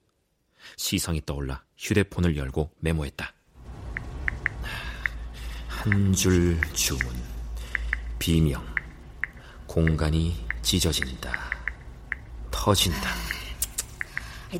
[0.76, 3.32] 시성이 떠올라 휴대폰을 열고 메모했다.
[5.68, 7.06] 한 줄 주문.
[8.18, 8.64] 비명.
[9.66, 11.32] 공간이 찢어진다.
[12.50, 13.10] 터진다.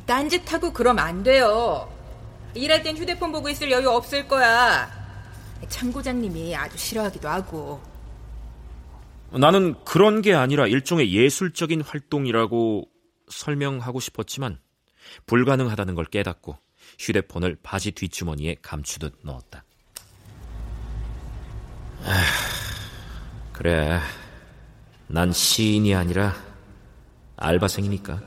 [0.05, 1.91] 딴짓하고 그럼 안 돼요.
[2.53, 4.89] 일할 땐 휴대폰 보고 있을 여유 없을 거야.
[5.67, 7.81] 창고장님이 아주 싫어하기도 하고.
[9.31, 12.87] 나는 그런 게 아니라 일종의 예술적인 활동이라고
[13.29, 14.59] 설명하고 싶었지만
[15.25, 16.57] 불가능하다는 걸 깨닫고
[16.99, 19.63] 휴대폰을 바지 뒷주머니에 감추듯 넣었다.
[23.53, 23.99] 그래.
[25.07, 26.33] 난 시인이 아니라
[27.37, 28.21] 알바생이니까.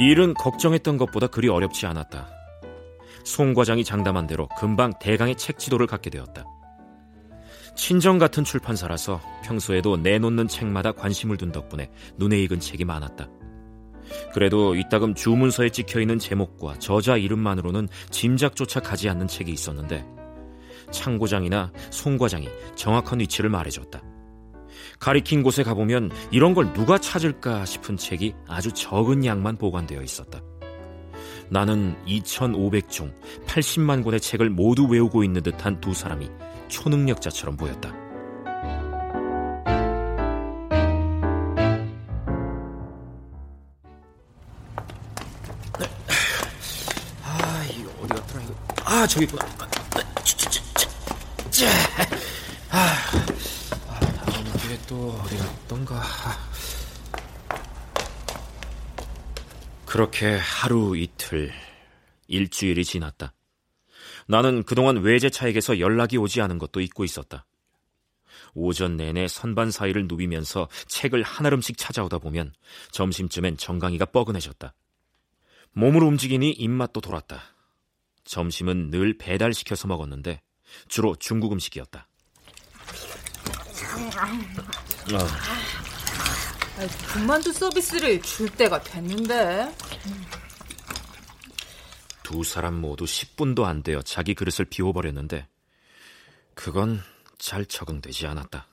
[0.00, 2.28] 일은 걱정했던 것보다 그리 어렵지 않았다.
[3.24, 6.44] 송 과장이 장담한 대로 금방 대강의 책 지도를 갖게 되었다.
[7.78, 13.28] 친정 같은 출판사라서 평소에도 내놓는 책마다 관심을 둔 덕분에 눈에 익은 책이 많았다.
[14.34, 20.04] 그래도 이따금 주문서에 찍혀 있는 제목과 저자 이름만으로는 짐작조차 가지 않는 책이 있었는데
[20.90, 24.02] 창고장이나 송과장이 정확한 위치를 말해줬다.
[24.98, 30.42] 가리킨 곳에 가보면 이런 걸 누가 찾을까 싶은 책이 아주 적은 양만 보관되어 있었다.
[31.48, 33.14] 나는 2,500종,
[33.46, 36.28] 80만 권의 책을 모두 외우고 있는 듯한 두 사람이
[36.68, 37.92] 초능력자처럼 보였다.
[47.24, 48.54] 아, 이거 어디 갔더라, 이거.
[48.84, 49.46] 아, 저기 있구나.
[52.70, 52.94] 아,
[54.24, 56.02] 다음 주에 또 어디 갔던가.
[59.86, 61.52] 그렇게 하루 이틀,
[62.28, 63.32] 일주일이 지났다.
[64.28, 67.46] 나는 그동안 외제차에게서 연락이 오지 않은 것도 잊고 있었다.
[68.54, 72.52] 오전 내내 선반 사이를 누비면서 책을 한아름씩 찾아오다 보면
[72.90, 74.74] 점심쯤엔 정강이가 뻐근해졌다.
[75.72, 77.42] 몸을 움직이니 입맛도 돌았다.
[78.24, 80.42] 점심은 늘 배달시켜서 먹었는데
[80.88, 82.06] 주로 중국 음식이었다.
[87.12, 89.72] 군만두 서비스를 줄 때가 됐는데.
[92.28, 95.48] 두 사람 모두 10분도 안 되어 자기 그릇을 비워버렸는데
[96.52, 97.00] 그건
[97.38, 98.66] 잘 적응되지 않았다.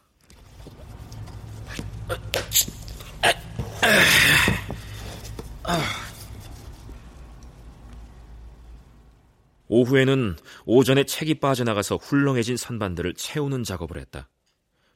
[9.70, 14.28] 오후에는 오전에 책이 빠져나가서 훌렁해진 선반들을 채우는 작업을 했다.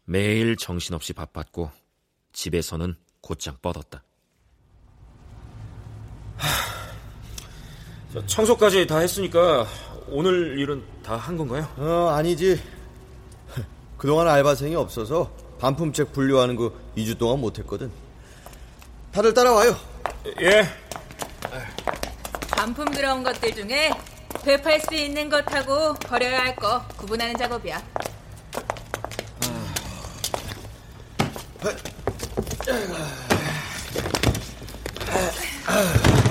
[0.04, 1.72] 매일 정신없이 바빴고
[2.34, 4.04] 집에서는 곧장 뻗었다.
[8.26, 9.68] 청소까지 다 했으니까
[10.10, 11.68] 오늘 일은 다 한 건가요?
[11.78, 12.62] 어, 아니지.
[13.98, 17.92] 그동안 알바생이 없어서 반품책 분류하는 거 2주 동안 못했거든.
[19.12, 19.76] 다들 따라와요.
[20.42, 20.68] 예.
[22.52, 23.92] 반품 들어온 것들 중에
[24.44, 27.82] 되팔 수 있는 것하고 버려야 할 거 구분하는 작업이야.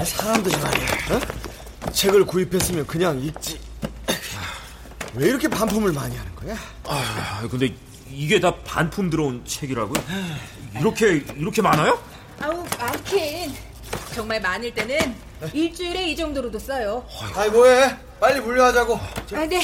[0.05, 0.87] 사람들이 말이야.
[1.13, 1.38] 어?
[1.99, 3.59] 책을 구입했으면 그냥 읽지.
[5.15, 6.57] 왜 이렇게 반품을 많이 하는 거야?
[6.85, 7.75] 아, 근데
[8.09, 10.01] 이게 다 반품 들어온 책이라고요?
[10.79, 12.01] 이렇게 이렇게 많아요?
[12.41, 13.53] 아우 많긴.
[14.15, 15.13] 정말 많을 때는
[15.53, 17.05] 일주일에 이 정도로도 써요.
[17.35, 17.97] 아이 뭐해?
[18.21, 18.95] 빨리 분류하자고.
[18.95, 19.61] 아, 네.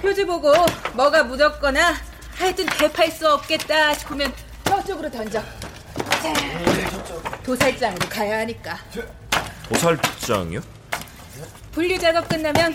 [0.00, 0.54] 표지 보고
[0.92, 1.96] 뭐가 묻었거나
[2.36, 4.32] 하여튼 대팔 수 없겠다 싶으면
[4.62, 5.42] 저쪽으로 던져.
[6.22, 6.32] 자,
[7.42, 8.78] 도살장으로 가야 하니까.
[9.68, 10.60] 도살장이요?
[11.72, 12.74] 분류 작업 끝나면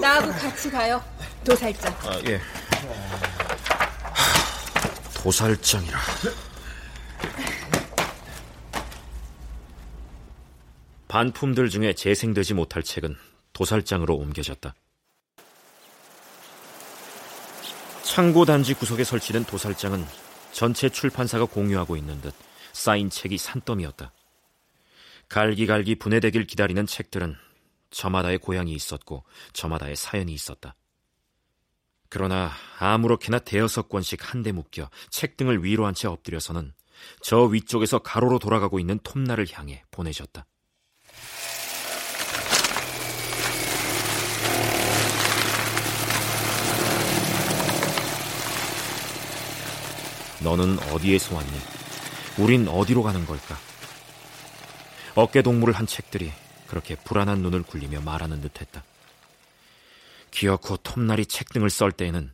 [0.00, 1.02] 나하고 같이 가요.
[1.44, 1.92] 도살장.
[2.04, 2.40] 아, 예.
[5.14, 5.98] 도살장이라.
[11.08, 13.16] 반품들 중에 재생되지 못할 책은
[13.52, 14.74] 도살장으로 옮겨졌다.
[18.04, 20.06] 창고 단지 구석에 설치된 도살장은
[20.52, 22.32] 전체 출판사가 공유하고 있는 듯
[22.72, 24.12] 쌓인 책이 산더미였다.
[25.30, 27.36] 갈기갈기 분해되길 기다리는 책들은
[27.90, 30.74] 저마다의 고향이 있었고 저마다의 사연이 있었다.
[32.08, 36.72] 그러나 아무렇게나 대여섯 권씩 한데 묶여 책 등을 위로 한 채 엎드려서는
[37.22, 40.44] 저 위쪽에서 가로로 돌아가고 있는 톱날을 향해 보내졌다.
[50.42, 51.50] 너는 어디에서 왔니?
[52.38, 53.69] 우린 어디로 가는 걸까?
[55.14, 56.32] 어깨 동무를 한 책들이
[56.66, 58.84] 그렇게 불안한 눈을 굴리며 말하는 듯했다.
[60.30, 62.32] 기어코 톱날이 책 등을 썰 때에는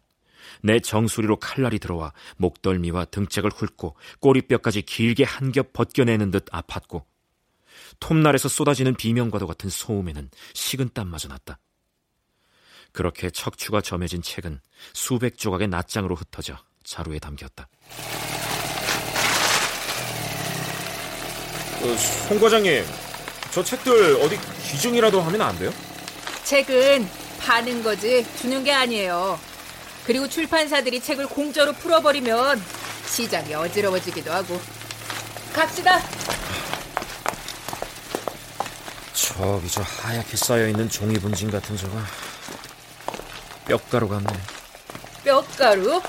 [0.63, 7.05] 내 정수리로 칼날이 들어와 목덜미와 등짝을 훑고 꼬리뼈까지 길게 한 겹 벗겨내는 듯 아팠고
[8.01, 11.59] 톱날에서 쏟아지는 비명과도 같은 소음에는 식은땀마저 났다.
[12.93, 14.61] 그렇게 척추가 점해진 책은
[14.93, 17.69] 수백 조각의 낱장으로 흩어져 자루에 담겼다.
[21.83, 21.97] 어,
[22.29, 22.85] 송 과장님,
[23.53, 24.39] 저 책들 어디
[24.71, 25.73] 기증이라도 하면 안 돼요?
[26.45, 27.09] 책은
[27.41, 29.39] 파는 거지 주는 게 아니에요.
[30.05, 32.63] 그리고 출판사들이 책을 공짜로 풀어버리면
[33.07, 34.61] 시장이 어지러워지기도 하고.
[35.53, 36.01] 갑시다.
[39.13, 41.99] 저기 저 하얗게 쌓여 있는 종이 분진 같은 저거
[43.67, 44.33] 뼈가루 같네.
[45.25, 46.01] 뼈가루?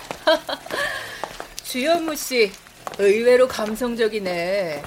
[1.64, 2.52] 주현무 씨,
[3.00, 4.84] 의외로 감성적이네.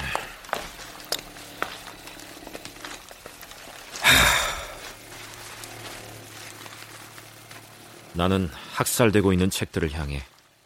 [8.20, 10.22] 나는 학살되고 있는 책들을 향해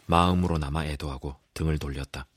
[0.07, 2.27] 마음으로 남아 애도하고 등을 돌렸다.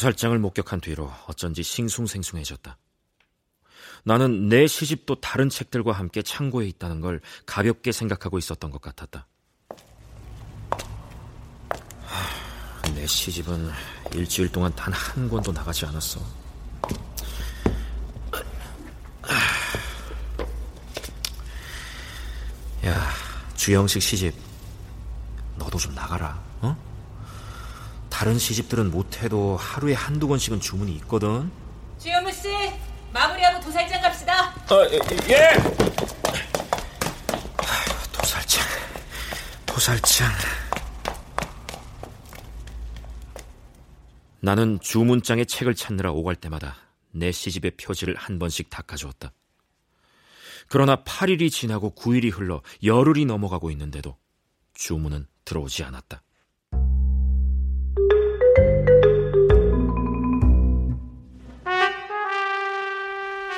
[0.00, 2.78] 도살장을 목격한 뒤로 어쩐지 싱숭생숭해졌다.
[4.02, 9.26] 나는 내 시집도 다른 책들과 함께 창고에 있다는 걸 가볍게 생각하고 있었던 것 같았다.
[12.00, 13.70] 하, 내 시집은
[14.14, 16.18] 일주일 동안 단 한 권도 나가지 않았어.
[22.86, 23.10] 야,
[23.54, 24.34] 주영식 시집,
[25.56, 26.89] 너도 좀 나가라, 어?
[28.20, 31.50] 다른 시집들은 못해도 하루에 한두 권씩은 주문이 있거든.
[31.98, 32.50] 주현무 씨,
[33.14, 34.50] 마무리하고 도살장 갑시다.
[34.50, 34.88] 아,
[35.30, 35.56] 예.
[38.12, 38.66] 도살장,
[39.64, 40.30] 도살장.
[44.40, 46.76] 나는 주문장에 책을 찾느라 오갈 때마다
[47.12, 49.32] 내 시집의 표지를 한 번씩 닦아주었다.
[50.68, 54.18] 그러나 8일이 지나고 9일이 흘러 열흘이 넘어가고 있는데도
[54.74, 56.22] 주문은 들어오지 않았다.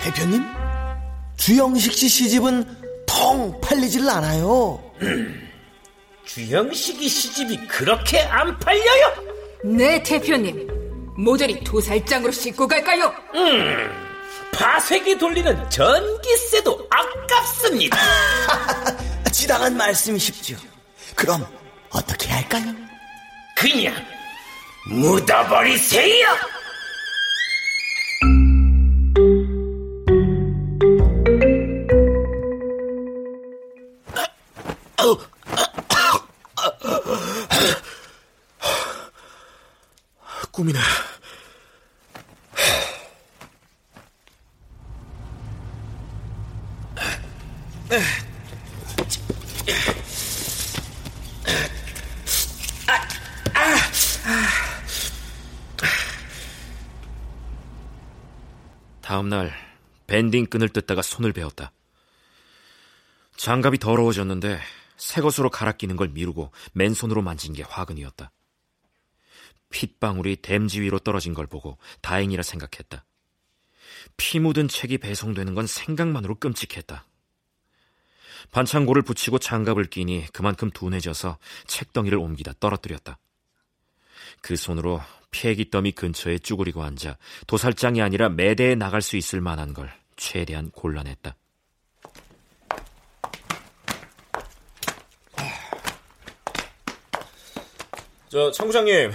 [0.03, 0.45] 대표님?
[1.37, 4.83] 주영식 씨 시집은 텅 팔리질 않아요.
[6.27, 9.13] 주영식이 시집이 그렇게 안 팔려요?
[9.65, 10.69] 네, 대표님.
[11.17, 13.15] 모조리 도살장으로 싣고 갈까요?
[14.53, 17.97] 파쇄기 돌리는 전기세도 아깝습니다.
[19.33, 20.57] 지당한 말씀이십죠.
[21.15, 21.47] 그럼
[21.91, 22.75] 어떻게 할까요?
[23.57, 23.95] 그냥
[24.89, 26.27] 묻어버리세요.
[40.63, 40.79] 꿈이네.
[59.01, 59.53] 다음 날
[60.07, 61.73] 밴딩 끈을 뜯다가 손을 베었다.
[63.37, 64.61] 장갑이 더러워졌는데
[64.97, 68.31] 새 것으로 갈아 끼는 걸 미루고 맨손으로 만진 게 화근이었다.
[69.73, 73.05] 핏방울이 댐지 위로 떨어진 걸 보고 다행이라 생각했다.
[74.17, 77.07] 피 묻은 책이 배송되는 건 생각만으로 끔찍했다.
[78.53, 83.19] 반창고를 붙이고 장갑을 끼니 그만큼 둔해져서 책덩이를 옮기다 떨어뜨렸다.
[84.41, 85.01] 그 손으로
[85.31, 87.17] 폐기 더미 근처에 쭈그리고 앉아
[87.47, 91.37] 도살장이 아니라 매대에 나갈 수 있을 만한 걸 최대한 곤란했다.
[98.29, 99.13] 저 청부장님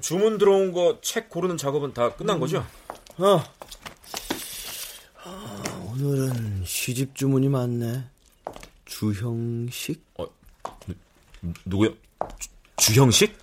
[0.00, 2.66] 주문 들어온 거 책 고르는 작업은 다 끝난 거죠?
[3.18, 3.42] 어.
[5.24, 8.04] 아, 오늘은 시집 주문이 많네.
[8.84, 10.04] 주형식?
[11.64, 11.90] 누구야?
[12.38, 13.38] 주, 주형식?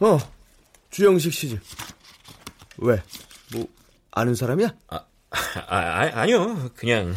[0.00, 0.18] 어.
[0.90, 1.60] 주형식 시집.
[2.78, 3.02] 왜?
[3.52, 3.66] 뭐
[4.10, 4.74] 아는 사람이야?
[4.88, 6.70] 아, 아, 아니요.
[6.74, 7.14] 그냥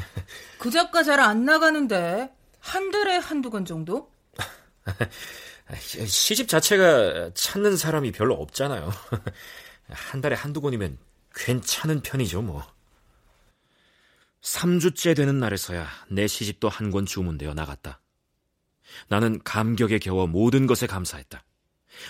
[0.59, 4.11] 그 작가 잘 안 나가는데 한 달에 한두 권 정도?
[5.73, 8.91] 시집 자체가 찾는 사람이 별로 없잖아요.
[9.89, 10.97] 한 달에 한두 권이면
[11.33, 12.63] 괜찮은 편이죠, 뭐.
[14.41, 17.99] 3주째 되는 날에서야 내 시집도 한 권 주문되어 나갔다.
[19.07, 21.43] 나는 감격에 겨워 모든 것에 감사했다.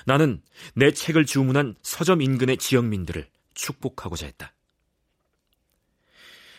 [0.06, 0.42] 나는
[0.74, 4.54] 내 책을 주문한 서점 인근의 지역민들을 축복하고자 했다.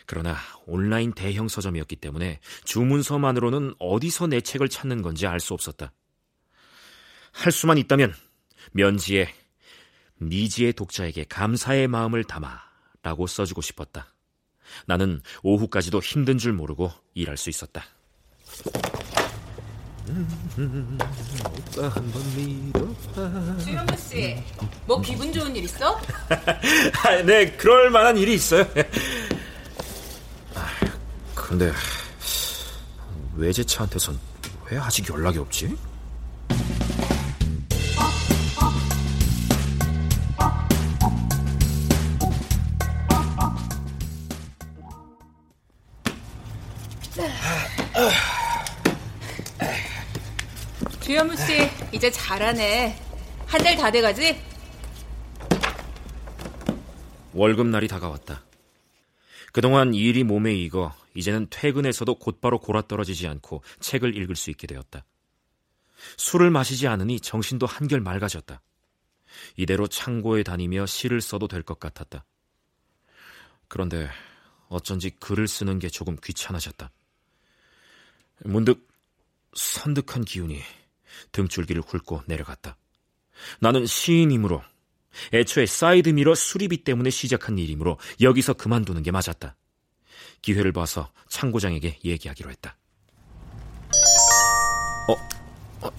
[0.07, 0.35] 그러나
[0.65, 5.91] 온라인 대형 서점이었기 때문에 주문서만으로는 어디서 내 책을 찾는 건지 알 수 없었다.
[7.37, 8.15] 할 수만 있다면
[8.71, 9.31] 면지에
[10.17, 12.59] 미지의 독자에게 감사의 마음을 담아
[13.03, 14.13] 라고 써주고 싶었다.
[14.87, 17.83] 나는 오후까지도 힘든 줄 모르고 일할 수 있었다.
[23.63, 24.43] 주현무 씨,
[24.85, 25.99] 뭐 기분 좋은 일 있어?
[27.25, 28.65] 네, 그럴 만한 일이 있어요.
[31.35, 31.71] 근데
[33.35, 34.19] 외제차한테선
[34.71, 35.77] 왜 아직 연락이 없지?
[51.17, 52.95] 주현무 씨, 이제 잘하네.
[53.47, 54.39] 한 달 다 돼가지?
[57.33, 58.43] 월급날이 다가왔다.
[59.51, 65.05] 그동안 일이 몸에 익어 이제는 퇴근해서도 곧바로 골아떨어지지 않고 책을 읽을 수 있게 되었다.
[66.17, 68.61] 술을 마시지 않으니 정신도 한결 맑아졌다.
[69.55, 72.25] 이대로 창고에 다니며 시를 써도 될 것 같았다.
[73.67, 74.07] 그런데
[74.67, 76.91] 어쩐지 글을 쓰는 게 조금 귀찮아졌다.
[78.43, 78.87] 문득
[79.55, 80.61] 선득한 기운이
[81.31, 82.77] 등줄기를 훑고 내려갔다.
[83.59, 84.61] 나는 시인이므로
[85.33, 89.55] 애초에 사이드미러 수리비 때문에 시작한 일이므로 여기서 그만두는 게 맞았다.
[90.41, 92.77] 기회를 봐서 창고장에게 얘기하기로 했다.
[95.09, 95.91] 어, 어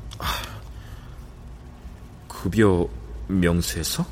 [2.29, 2.89] 급여
[3.29, 4.07] 명세서?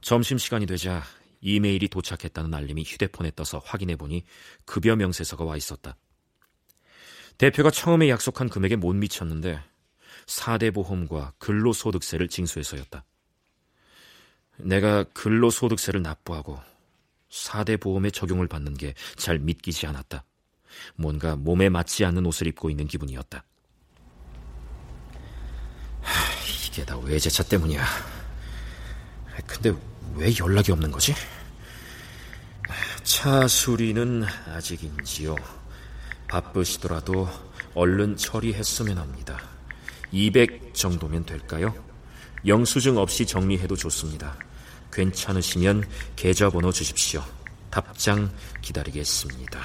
[0.00, 1.02] 점심시간이 되자
[1.40, 4.24] 이메일이 도착했다는 알림이 휴대폰에 떠서 확인해 보니
[4.64, 5.96] 급여 명세서가 와 있었다.
[7.38, 9.60] 대표가 처음에 약속한 금액에 못 미쳤는데
[10.26, 13.04] 4대 보험과 근로소득세를 징수해서였다.
[14.58, 16.58] 내가 근로소득세를 납부하고
[17.30, 20.24] 4대 보험의 적용을 받는 게 잘 믿기지 않았다.
[20.96, 23.44] 뭔가 몸에 맞지 않는 옷을 입고 있는 기분이었다.
[26.00, 26.32] 하,
[26.66, 27.84] 이게 다 외제차 때문이야.
[29.46, 29.72] 근데
[30.14, 31.14] 왜 연락이 없는 거지?
[33.04, 35.36] 차 수리는 아직인지요.
[36.28, 37.28] 바쁘시더라도
[37.74, 39.40] 얼른 처리했으면 합니다.
[40.12, 41.74] 200 정도면 될까요?
[42.46, 44.36] 영수증 없이 정리해도 좋습니다.
[44.92, 47.22] 괜찮으시면 계좌번호 주십시오.
[47.70, 48.30] 답장
[48.62, 49.60] 기다리겠습니다.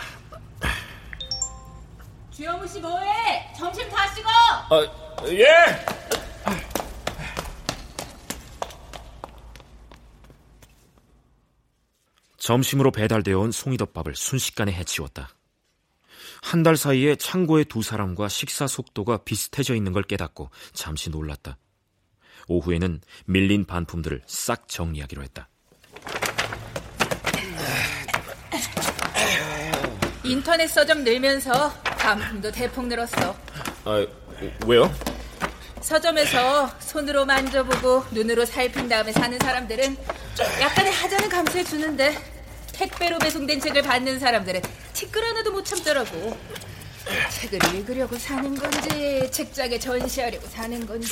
[2.32, 3.53] 주영우 씨 뭐해?
[3.57, 4.30] 점심 다 식어!
[4.30, 5.45] 아, 예!
[12.38, 15.30] 점심으로 배달되어 온 송이덮밥을 순식간에 해치웠다.
[16.42, 21.58] 한 달 사이에 창고의 두 사람과 식사 속도가 비슷해져 있는 걸 깨닫고 잠시 놀랐다.
[22.48, 25.48] 오후에는 밀린 반품들을 싹 정리하기로 했다.
[30.24, 33.36] 인터넷 서점 늘면서 반품도 대폭 늘었어.
[33.86, 34.06] 아,
[34.66, 34.94] 왜요?
[35.82, 39.98] 서점에서 손으로 만져보고 눈으로 살핀 다음에 사는 사람들은
[40.60, 42.16] 약간의 하자는 감수해 주는데
[42.74, 44.62] 택배로 배송된 책을 받는 사람들은
[45.02, 46.38] 티끌 하나도 못 참더라고.
[47.32, 51.12] 책을 읽으려고 사는 건지 책장에 전시하려고 사는 건지.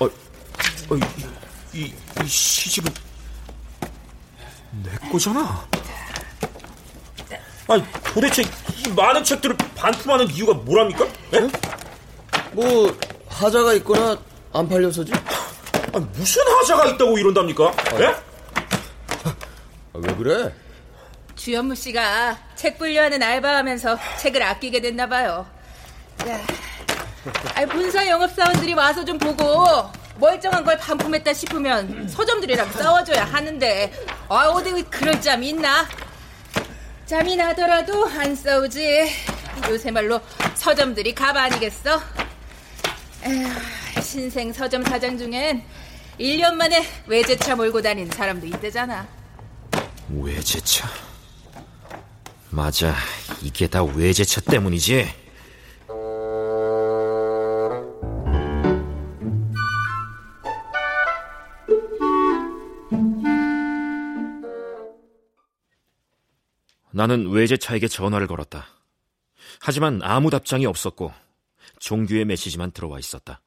[0.00, 2.92] 어, 어, 이, 이, 이 시집은
[4.82, 5.68] 내 거잖아.
[7.68, 11.06] 아니 도대체 이 많은 책들을 반품하는 이유가 뭐랍니까?
[11.34, 11.48] 예?
[12.50, 14.18] 뭐 하자가 있거나
[14.52, 15.12] 안 팔려서지?
[15.94, 17.72] 아니, 무슨 하자가 있다고 이런답니까?
[18.00, 18.06] 예?
[19.24, 19.34] 아,
[19.94, 20.52] 왜 그래?
[21.42, 25.44] 주현무 씨가 책 분류하는 알바하면서 책을 아끼게 됐나 봐요.
[26.28, 26.40] 야,
[27.56, 29.66] 아니, 본사 영업사원들이 와서 좀 보고
[30.20, 33.92] 멀쩡한 걸 반품했다 싶으면 서점들이랑 싸워줘야 하는데
[34.28, 35.88] 아 어디 그럴 짬이 있나?
[37.06, 39.10] 짬이 나더라도 안 싸우지.
[39.68, 40.20] 요새 말로
[40.54, 42.00] 서점들이 가반이겠어?
[43.24, 45.64] 에휴, 신생 서점 사장 중엔
[46.20, 49.08] 1년 만에 외제차 몰고 다니는 사람도 있대잖아.
[50.08, 51.11] 외제차.
[52.54, 52.94] 맞아,
[53.40, 55.06] 이게 다 외제차 때문이지.
[66.90, 68.66] 나는 외제차에게 전화를 걸었다.
[69.62, 71.10] 하지만 아무 답장이 없었고
[71.80, 73.40] 종규의 메시지만 들어와 있었다.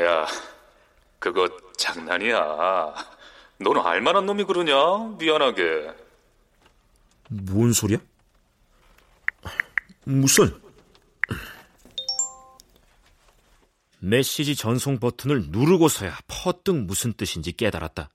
[0.00, 0.26] 야,
[1.18, 3.17] 그거 장난이야.
[3.58, 5.16] 너는 알만한 놈이 그러냐?
[5.18, 5.92] 미안하게.
[7.28, 7.98] 뭔 소리야?
[10.04, 10.60] 무슨?
[14.00, 18.10] 메시지 전송 버튼을 누르고서야 퍼뜩 무슨 뜻인지 깨달았다.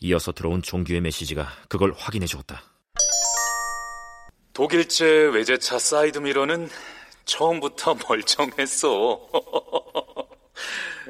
[0.00, 2.62] 이어서 들어온 종규의 메시지가 그걸 확인해 주었다.
[4.52, 6.68] 독일제 외제차 사이드미러는
[7.24, 9.28] 처음부터 멀쩡했어.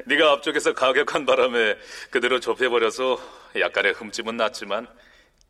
[0.09, 1.77] 네가 앞쪽에서 가격한 바람에
[2.09, 3.19] 그대로 좁혀버려서
[3.59, 4.87] 약간의 흠집은 났지만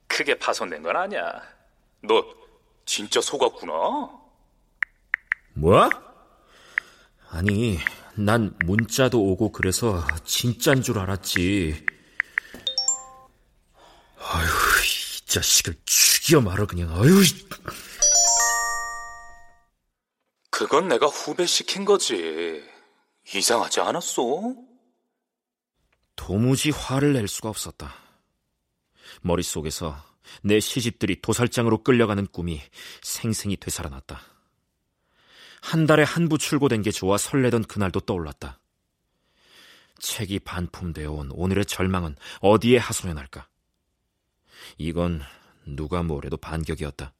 [0.07, 1.41] 크게 파손된 건 아니야.
[2.01, 2.25] 너
[2.85, 3.73] 진짜 속았구나.
[5.53, 5.89] 뭐야?
[7.29, 7.79] 아니,
[8.15, 11.85] 난 문자도 오고 그래서 진짠 줄 알았지.
[14.17, 16.91] 아휴, 이 자식을 죽여 말어 그냥.
[16.91, 17.21] 아유.
[20.49, 22.61] 그건 내가 후배 시킨 거지.
[23.33, 24.55] 이상하지 않았어?
[26.15, 27.93] 도무지 화를 낼 수가 없었다.
[29.21, 29.95] 머릿속에서
[30.43, 32.61] 내 시집들이 도살장으로 끌려가는 꿈이
[33.01, 34.21] 생생히 되살아났다.
[35.61, 38.59] 한 달에 한 부 출고된 게 좋아 설레던 그날도 떠올랐다.
[39.99, 43.47] 책이 반품되어 온 오늘의 절망은 어디에 하소연할까?
[44.77, 45.21] 이건
[45.65, 47.13] 누가 뭐래도 반격이었다.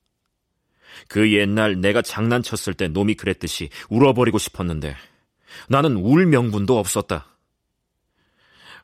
[1.07, 4.95] 그 옛날 내가 장난쳤을 때 놈이 그랬듯이 울어버리고 싶었는데
[5.67, 7.25] 나는 울 명분도 없었다.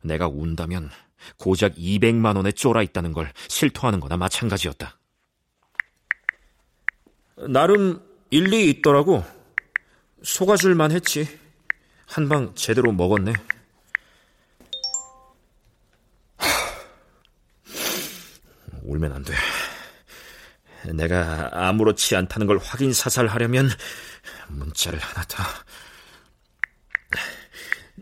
[0.02, 0.90] 내가 운다면
[1.38, 4.98] 고작 200만 원에 쫄아 있다는 걸 실토하는 거나 마찬가지였다.
[7.50, 9.24] 나름 일리 있더라고.
[10.24, 11.28] 속아줄만 했지.
[12.08, 13.34] 한 방 제대로 먹었네.
[18.84, 19.34] 울면 안 돼.
[20.94, 23.70] 내가 아무렇지 않다는 걸 확인 사살하려면
[24.50, 25.44] 문자를 하나 더.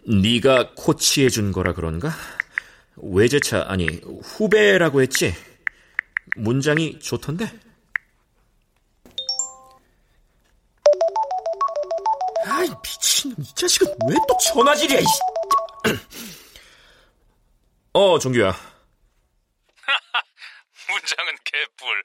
[0.08, 2.12] 네가 코치해 준 거라 그런가?
[2.98, 3.88] 외제차 아니
[4.24, 5.34] 후배라고 했지?
[6.38, 7.46] 문장이 좋던데?
[12.46, 15.00] 아이 미친 이 자식은 왜 또 전화질이야?
[15.00, 15.06] 이...
[17.94, 18.52] 어 정규야.
[20.90, 22.04] 문장은 개뿔.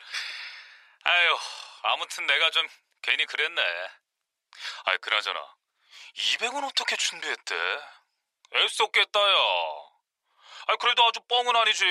[1.05, 1.37] 아유,
[1.83, 2.67] 아무튼 내가 좀
[3.03, 3.63] 괜히 그랬네.
[4.85, 5.41] 아이, 그나저나,
[6.17, 7.55] 200원 어떻게 준비했대?
[8.55, 9.37] 애썼겠다, 야.
[10.69, 11.85] 아 그래도 아주 뻥은 아니지.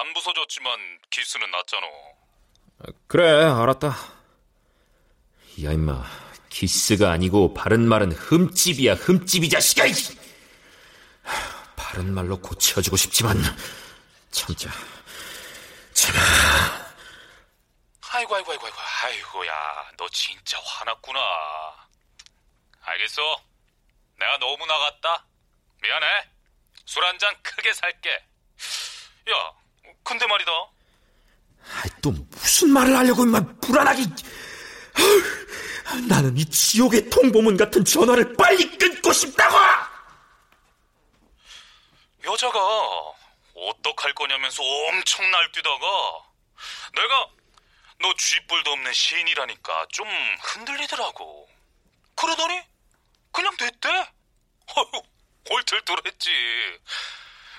[0.00, 1.86] 안 부서졌지만 기스는 났잖아.
[3.08, 3.88] 그래, 알았다.
[3.88, 6.04] 야, 임마.
[6.48, 9.84] 기스가 아니고 바른 말은 흠집이야, 흠집이 자식아!
[11.76, 13.36] 바른 말로 고쳐주고 싶지만
[14.30, 14.70] 참자.
[15.94, 16.18] 참아.
[18.10, 19.90] 아이고, 아이고, 아이고, 아이고, 아이고야.
[19.96, 21.18] 너 진짜 화났구나.
[22.82, 23.40] 알겠어.
[24.22, 25.26] 내가 너무 나갔다.
[25.82, 26.06] 미안해.
[26.86, 28.10] 술 한 잔 크게 살게.
[28.10, 29.52] 야,
[30.04, 30.50] 근데 말이다.
[31.74, 34.02] 아이, 또 무슨 말을 하려고 임마 불안하게.
[36.08, 39.56] 나는 이 지옥의 통보문 같은 전화를 빨리 끊고 싶다고!
[42.24, 42.58] 여자가
[43.54, 45.76] 어떡할 거냐면서 엄청 날뛰다가
[46.94, 47.28] 내가
[48.00, 50.06] 너 쥐뿔도 없는 시인이라니까 좀
[50.40, 51.48] 흔들리더라고.
[52.16, 52.60] 그러더니
[53.32, 53.88] 그냥 됐대.
[53.88, 55.02] 어휴,
[55.50, 56.30] 얼틀떨했지.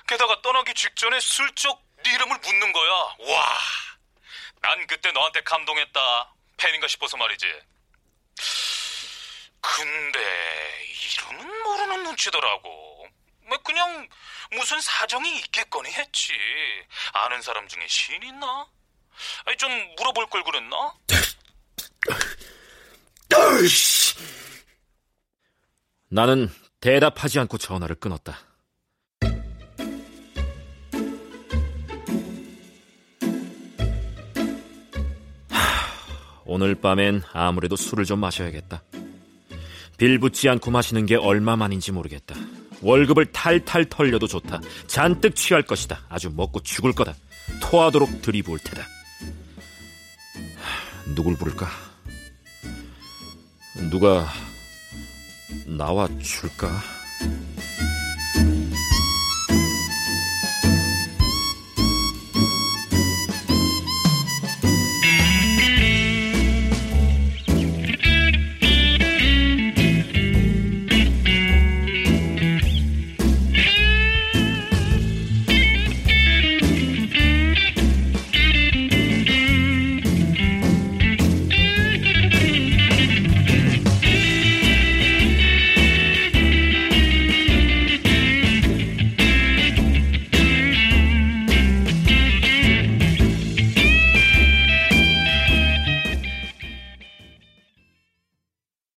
[0.07, 2.91] 게다가 떠나기 직전에 슬쩍 네 이름을 묻는 거야.
[2.91, 3.57] 와,
[4.61, 6.33] 난 그때 너한테 감동했다.
[6.57, 7.45] 팬인가 싶어서 말이지.
[9.61, 13.07] 근데 이름은 모르는 눈치더라고.
[13.45, 14.07] 뭐 그냥
[14.51, 16.33] 무슨 사정이 있겠거니 했지.
[17.13, 18.67] 아는 사람 중에 시인 있나?
[19.45, 20.93] 아니 좀 물어볼 걸 그랬나?
[26.13, 26.47] 나는
[26.79, 28.37] 대답하지 않고 전화를 끊었다.
[36.45, 38.83] 오늘 밤엔 아무래도 술을 좀 마셔야겠다.
[39.97, 42.35] 빌 붙지 않고 마시는 게 얼마만인지 모르겠다.
[42.83, 44.61] 월급을 탈탈 털려도 좋다.
[44.85, 46.01] 잔뜩 취할 것이다.
[46.09, 47.15] 아주 먹고 죽을 거다.
[47.59, 48.85] 토하도록 들이부을 테다.
[51.15, 51.67] 누굴 부를까?
[53.89, 54.27] 누가
[55.65, 56.69] 나와 줄까?